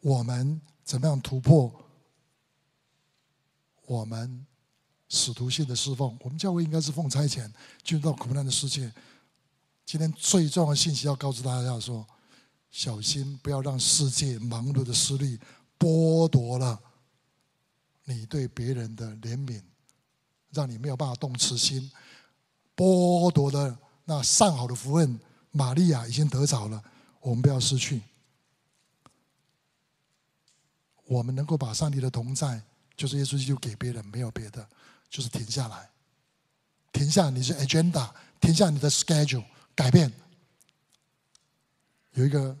[0.00, 1.70] 我们怎么样突破
[3.84, 4.46] 我们
[5.08, 6.16] 使徒性的侍奉？
[6.20, 7.50] 我们教会应该是奉差遣
[7.84, 8.90] 进入到苦难的世界。
[9.84, 12.06] 今天最重要的信息要告诉大家说。
[12.72, 15.38] 小心，不要让世界忙碌的思虑
[15.78, 16.80] 剥夺了
[18.04, 19.62] 你对别人的怜悯，
[20.50, 21.92] 让你没有办法动慈心，
[22.74, 25.20] 剥夺了那上好的福分。
[25.54, 26.82] 玛利亚已经得着了，
[27.20, 28.00] 我们不要失去。
[31.04, 32.62] 我们能够把上帝的同在
[32.96, 34.66] 就是耶稣基督给别人没有别的，
[35.10, 35.90] 就是停下来，
[36.90, 38.10] 停下你的 agenda，
[38.40, 39.44] 停下你的 schedule，
[39.74, 40.10] 改变。
[42.12, 42.56] 有一个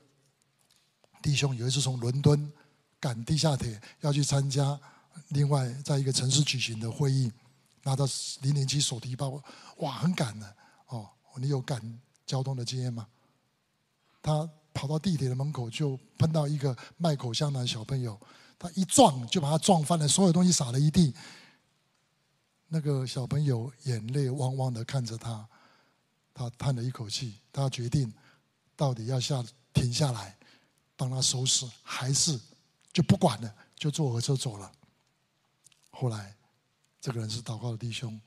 [1.22, 2.50] 弟兄有一次从伦敦
[2.98, 4.78] 赶地下铁要去参加
[5.28, 7.30] 另外在一个城市举行的会议，
[7.82, 8.06] 拿到
[8.40, 9.42] 零零七手提包，
[9.78, 11.08] 哇，很赶的哦。
[11.36, 13.06] 你有赶交通的经验吗？
[14.22, 18.18] 他跑到地铁的门口就碰到一个卖口香糖的小朋友。
[18.58, 21.12] 他一撞就把他撞翻了，所有东西洒了一地。
[22.68, 25.46] 那个小朋友眼泪汪汪的看着他，
[26.32, 28.12] 他叹了一口气，他决定
[28.82, 30.36] 到底要下停下来
[30.96, 32.36] 帮他收拾，还是
[32.92, 34.72] 就不管了，就坐火车走了。
[35.90, 36.36] 后来
[37.00, 38.20] 这个人是祷告的弟兄，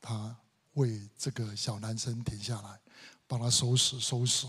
[0.00, 0.34] 他
[0.72, 2.80] 为这个小男生停下来，
[3.26, 4.46] 帮他收拾收拾，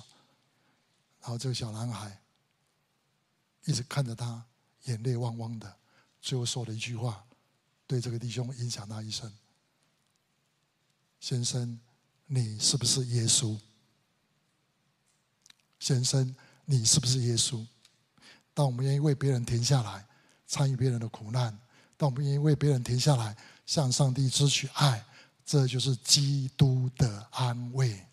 [1.19, 2.17] 然后这个小男孩
[3.65, 4.45] 一直看着他。
[4.83, 5.77] 眼泪汪汪的，
[6.21, 7.25] 最后说了一句话，
[7.85, 9.29] 对这个弟兄影响他一生。
[11.19, 11.77] 先生，
[12.27, 13.59] 你是不是耶稣？
[15.84, 17.61] 先生，你是不是耶稣？
[18.53, 20.07] 当我们愿意为别人停下来，
[20.47, 21.51] 参与别人的苦难；
[21.97, 25.05] 当我们愿意为别人停下来，向上帝支取爱，
[25.45, 28.07] 这就是基督的安慰。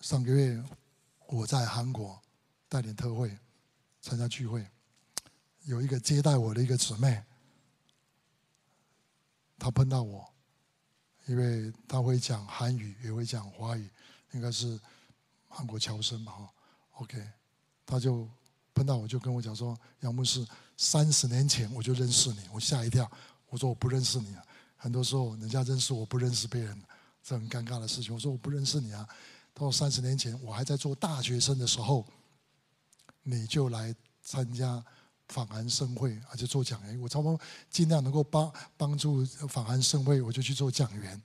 [0.00, 0.60] 上个月
[1.28, 2.20] 我在韩国。
[2.70, 3.34] 带领特会
[4.02, 4.68] 参加聚会，
[5.62, 7.24] 有一个接待我的一个姊妹，
[9.58, 10.30] 她碰到我，
[11.28, 13.88] 因为他会讲韩语，也会讲华语，
[14.32, 14.78] 应该是
[15.46, 16.50] 韩国侨生嘛，哈
[16.96, 17.24] ，OK，
[17.86, 18.28] 他就
[18.74, 20.44] 碰到我就跟我讲说，杨牧师，
[20.76, 23.08] 三十年前我就认识你，我吓一跳，
[23.48, 24.42] 我说我不认识你啊，
[24.76, 26.82] 很多时候人家认识我不认识别人，
[27.22, 29.08] 这很尴尬的事情，我说我不认识你啊，
[29.54, 32.04] 他说三十年前我还在做大学生的时候。
[33.30, 34.82] 你就来参加
[35.28, 37.00] 访韩盛会，而且做讲员。
[37.00, 37.38] 我差不多
[37.70, 41.22] 尽量能够帮帮助访韩盛会，我就去做讲员。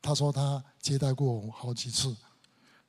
[0.00, 2.16] 他说他接待过我好几次。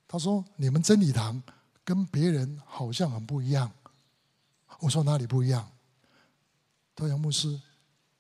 [0.08, 1.42] 他说你们真理堂
[1.84, 3.72] 跟别人好像很不一样。
[4.80, 5.70] 我说哪里不一样？
[6.96, 7.60] 他说牧师，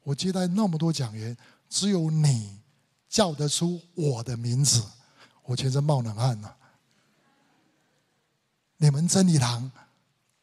[0.04, 1.38] 我接待那么多讲员，
[1.70, 2.60] 只有你
[3.08, 4.84] 叫得出我的名字，
[5.44, 6.58] 我全身冒冷汗了。
[8.78, 9.72] 你们真理堂。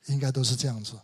[0.06, 0.96] 应该都是这样子，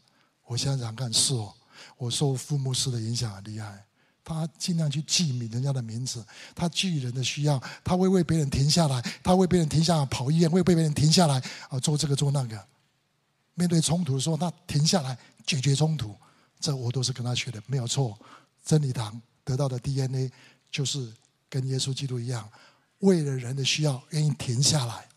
[0.53, 1.55] 我想想看，是哦。
[1.97, 3.85] 我受父牧师的影响很厉害，
[4.23, 6.25] 他尽量去记名人家的名字，
[6.55, 12.67] 他记人的需要，他会为别人停下来，他为别人停下来跑医院，会为别人停下来啊做这个做那个。
[13.55, 16.15] 面对冲突的时候，他停下来解决冲突，
[16.61, 18.19] 这我都是跟他学的，没有错。
[18.65, 20.31] 真理堂得到的 DNA
[20.71, 21.13] 就是
[21.49, 22.49] 跟耶稣基督一样，
[22.99, 25.09] 为了人的需要愿意停下来。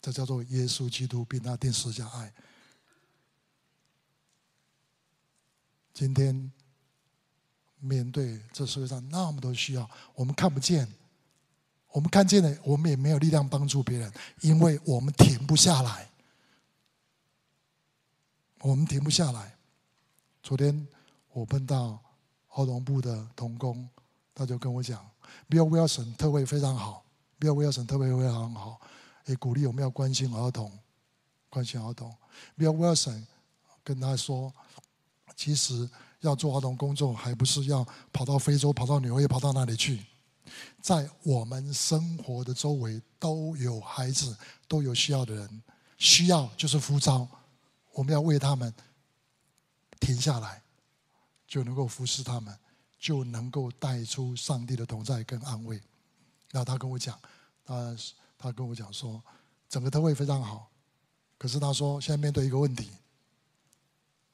[0.00, 2.32] 这叫做耶稣基督，并他定十架爱。
[5.98, 6.52] 今天
[7.80, 10.86] 面对这社会上那么多需要，我们看不见，
[11.88, 16.08] 我们看见了，我们也没有力量帮助别人，因为我们停不下来，
[18.60, 19.56] 我们停不下来。
[20.40, 20.86] 昨天
[21.32, 22.00] 我碰到
[22.50, 23.88] 儿童部的同工，
[24.32, 25.04] 他就跟我讲
[25.50, 27.04] ，Bill Wilson 特会非常好
[27.40, 28.80] ，Bill Wilson 特会非常好。
[29.24, 30.70] 也鼓励我们要关心儿童，
[31.50, 32.14] 关心儿童。
[32.56, 33.24] Bill Wilson
[33.82, 34.54] 跟他说，
[35.38, 35.88] 其实
[36.22, 40.04] 要做儿童工作，还不是要跑到非洲、跑到纽约、跑到哪里去？
[40.82, 44.36] 在我们生活的周围都有孩子，
[44.66, 45.62] 都有需要的人，
[45.96, 47.28] 需要就是呼召，
[47.92, 48.74] 我们要为他们
[50.00, 50.60] 停下来，
[51.46, 52.58] 就能够服侍他们，
[52.98, 55.80] 就能够带出上帝的同在跟安慰。
[56.50, 57.16] 那他跟我讲，
[57.64, 57.96] 他。
[58.40, 59.20] 他跟我讲说，
[59.68, 60.70] 整个特会非常好，
[61.36, 62.88] 可是他说现在面对一个问题，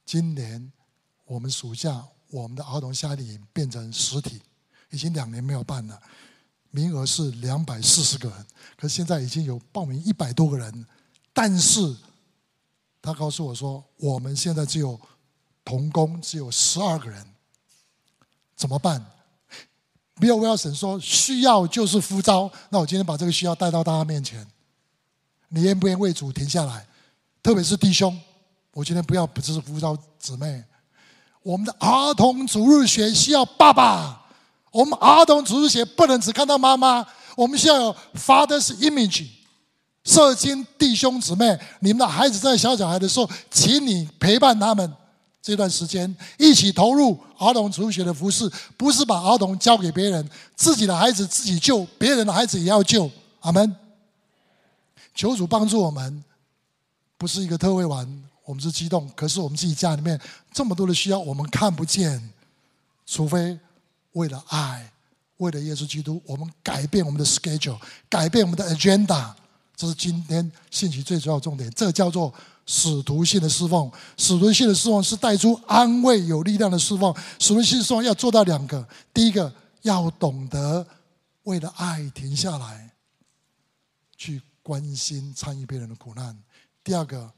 [0.04, 0.70] 今年
[1.24, 4.40] 我们暑假我们的儿童夏令营变成实体，
[4.90, 6.00] 已经两年没有办了，
[6.70, 8.46] 名额是两百四十个人，
[8.76, 10.86] 可现在已经有报名一百多个人，
[11.32, 11.96] 但是
[13.00, 15.00] 他告诉我说，我们现在只有
[15.64, 17.26] 同工只有十二个人，
[18.56, 19.04] 怎么办？
[20.16, 22.50] 没有，我要神说需要就是呼召。
[22.70, 24.46] 那我今天把这个需要带到大家面前，
[25.48, 26.86] 你愿不愿意为主停下来？
[27.42, 28.20] 特别是弟兄，
[28.72, 30.64] 我今天不要不只是呼召姊妹。
[31.44, 34.22] 我们的儿童主日学需要爸爸，
[34.72, 39.26] 我们儿童主日学不能只看到妈妈，我们需要有 Father's image。
[40.04, 44.90] 圣经弟兄姊妹，你们的孩子在小小孩的时候，请你陪伴他们。
[45.42, 50.26] 这段时间一起投入儿童主日学的服事，不是把儿童交给别人，
[50.56, 53.10] 自己的孩子自己救，别人的孩子也要救。
[53.40, 53.76] 阿门。
[55.14, 56.24] 求主帮助我们，
[57.18, 60.20] 不是一个特惠完，我们是激动，可是我们自己家里面
[60.52, 62.32] 这么多的需要，我们看不见。
[63.06, 63.58] 除非
[64.12, 64.90] 为了爱，
[65.36, 67.78] 为了耶稣基督，我们改变我们的 schedule，
[68.08, 69.34] 改变我们的 agenda。
[69.76, 71.68] 这是今天信息最主要重点。
[71.72, 72.32] 这叫做
[72.64, 73.90] 使徒性的侍奉。
[74.16, 77.14] 使徒性的侍奉是带出安慰、有力量的侍奉。
[77.38, 80.86] 使徒性的侍奉要做到两个：第一个，要懂得
[81.42, 82.90] 为了爱停下来，
[84.16, 86.32] 去关心、参与别人的苦难；
[86.82, 87.30] 第二个，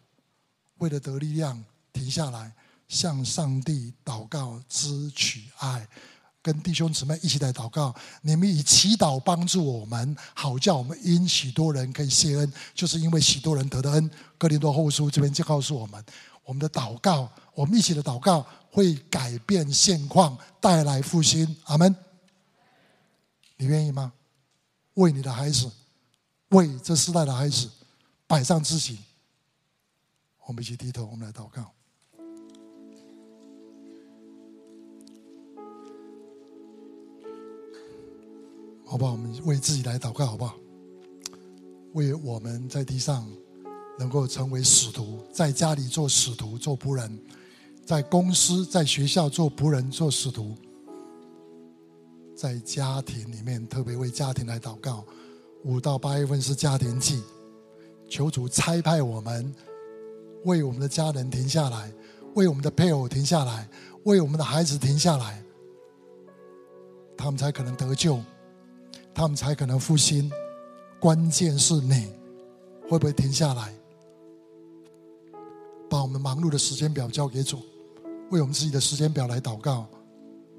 [0.79, 2.53] 为了得力量，停下来
[2.89, 5.89] 向上帝祷告，支取爱，
[6.43, 7.95] 跟弟兄姊妹一起来祷告。
[8.23, 14.11] 你们以祈祷帮助我们，好叫我们因许多人可以谢恩，就是因为许多人得的恩。
[14.39, 16.05] 哥林多后书这边就告诉我们，
[16.45, 21.57] 我们的祷告，我们一起的祷告会改变现况，带来复兴。
[21.65, 21.95] 阿门。
[23.57, 24.13] 你愿意吗？
[24.95, 25.71] 为你的孩子，
[26.51, 27.71] 为这世代的孩子，
[28.27, 28.99] 摆上自己。
[30.47, 31.73] 我们一起低头，我们来祷告，
[38.85, 39.11] 好不好？
[39.11, 40.57] 我们为自己来祷告，好不好？
[41.95, 43.29] 为我们在地上
[43.99, 47.21] 能够成为使徒，在家里做使徒、做仆人，
[47.85, 50.55] 在公司、在学校做仆人、做使徒，
[52.37, 55.05] 在家庭里面特别为家庭来祷告。
[55.65, 57.21] 五到八月份是家庭季，
[58.09, 59.53] 求主差派我们。
[60.47, 61.93] 为我们的家人停下来，
[62.35, 63.69] 为我们的配偶停下来，
[64.05, 65.43] 为我们的孩子停下来，
[67.17, 68.21] 他们才可能得救，
[69.13, 70.31] 他们才可能复兴。
[71.01, 72.13] 关键是你
[72.89, 73.75] 会不会停下来，
[75.91, 77.59] 把我们忙碌的时间表交给主，
[78.31, 79.89] 为我们自己的时间表来祷告。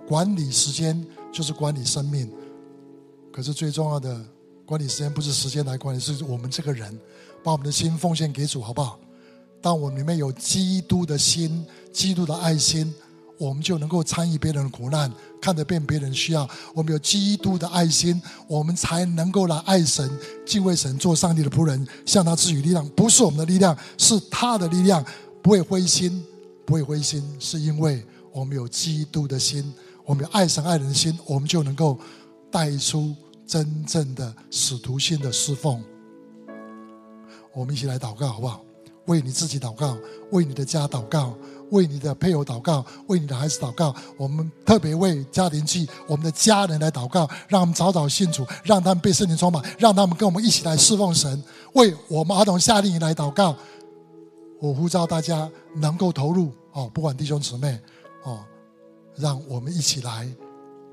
[0.05, 2.29] 管理时间就是管理生命，
[3.31, 4.21] 可是最重要的
[4.65, 6.99] 管理时间不是时间来管理，是我们这个人，
[7.41, 8.99] 把我们的心奉献给主，好不好？
[9.61, 12.93] 当我们里面有基督的心、基督的爱心，
[13.37, 16.47] 我们就能够参与别人的苦难，看得见别人需要。
[16.73, 20.09] 我们有基督的爱心，我们才能够来爱神、
[20.45, 22.87] 敬畏神，做上帝的仆人，向他赐予力量。
[22.89, 25.03] 不是我们的力量，是他的力量。
[25.39, 26.25] 不会灰心，
[26.65, 28.03] 不会灰心，是因为
[28.33, 31.97] 我们有基督的心，我们有爱神爱人的心，我们就能够
[32.51, 35.81] 带出真正的使徒性的侍奉。
[37.53, 38.61] 我们一起来祷告，好不好？
[39.07, 39.97] 为你自己祷告，
[40.31, 41.33] 为你的家祷告，
[41.71, 43.93] 为你的配偶祷告，为你的孩子祷告。
[44.17, 51.43] 我们特别为家庭去，我们的家人来祷告，让他们早早信主，让他们被圣灵充满，让他们跟我们一起来侍奉神。
[51.73, 53.55] 为我们儿童夏令营来祷告，
[54.61, 57.79] 我呼召大家能够投入哦，不管弟兄姊妹
[58.23, 58.43] 哦，
[59.15, 60.27] 让我们一起来。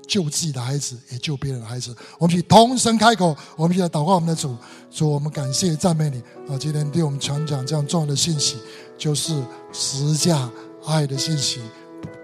[0.07, 1.95] 救自己的孩子，也救别人的孩子。
[2.17, 4.55] 我们去同声开口，我们一起来祷告我们的主。
[4.91, 6.57] 主，我们感谢赞美你啊！
[6.57, 8.57] 今天对我们传讲这样重要的信息，
[8.97, 9.43] 就是
[9.73, 10.49] 十架
[10.85, 11.59] 爱的信息，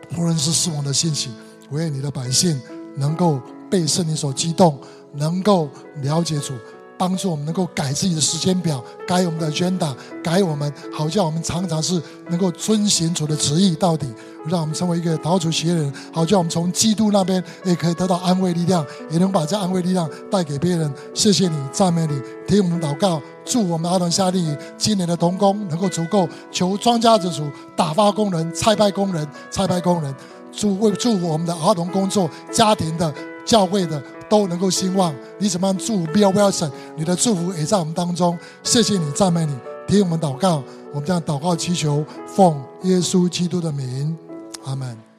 [0.09, 1.29] 不论是死亡的信息。
[1.71, 2.59] 唯愿你的百姓
[2.95, 4.79] 能够被圣灵所激动，
[5.13, 5.69] 能够
[6.01, 6.53] 了解主。
[7.01, 9.91] 帮助我们能够改自己的时间表，改我们的 agenda，
[10.23, 11.99] 改我们，好叫我们常常是
[12.29, 14.05] 能够遵行主的旨意到底，
[14.45, 20.93] 让我们成为一个逃主喜悦的人，好叫我们从基督那边也可以得到安慰力量，也能把这安慰力量带给别人。
[21.15, 30.13] 谢谢你，赞美你，听我们祷告，祝我们儿童夏令营今年的童工能够足够，求庄稼之主打发工人、差派工人、差派工人，
[30.51, 33.11] 祝为祝我们的儿童工作、家庭的、
[33.43, 33.99] 教会的。
[34.31, 36.05] 都能够兴旺，你怎么样祝福？
[36.13, 38.39] 不要不要省，你的祝福也在我们当中。
[38.63, 39.53] 谢谢你，赞美你，
[39.85, 40.63] 听我们祷告，
[40.93, 44.17] 我们这样祷告祈求，奉耶稣基督的名，
[44.63, 45.10] 阿门。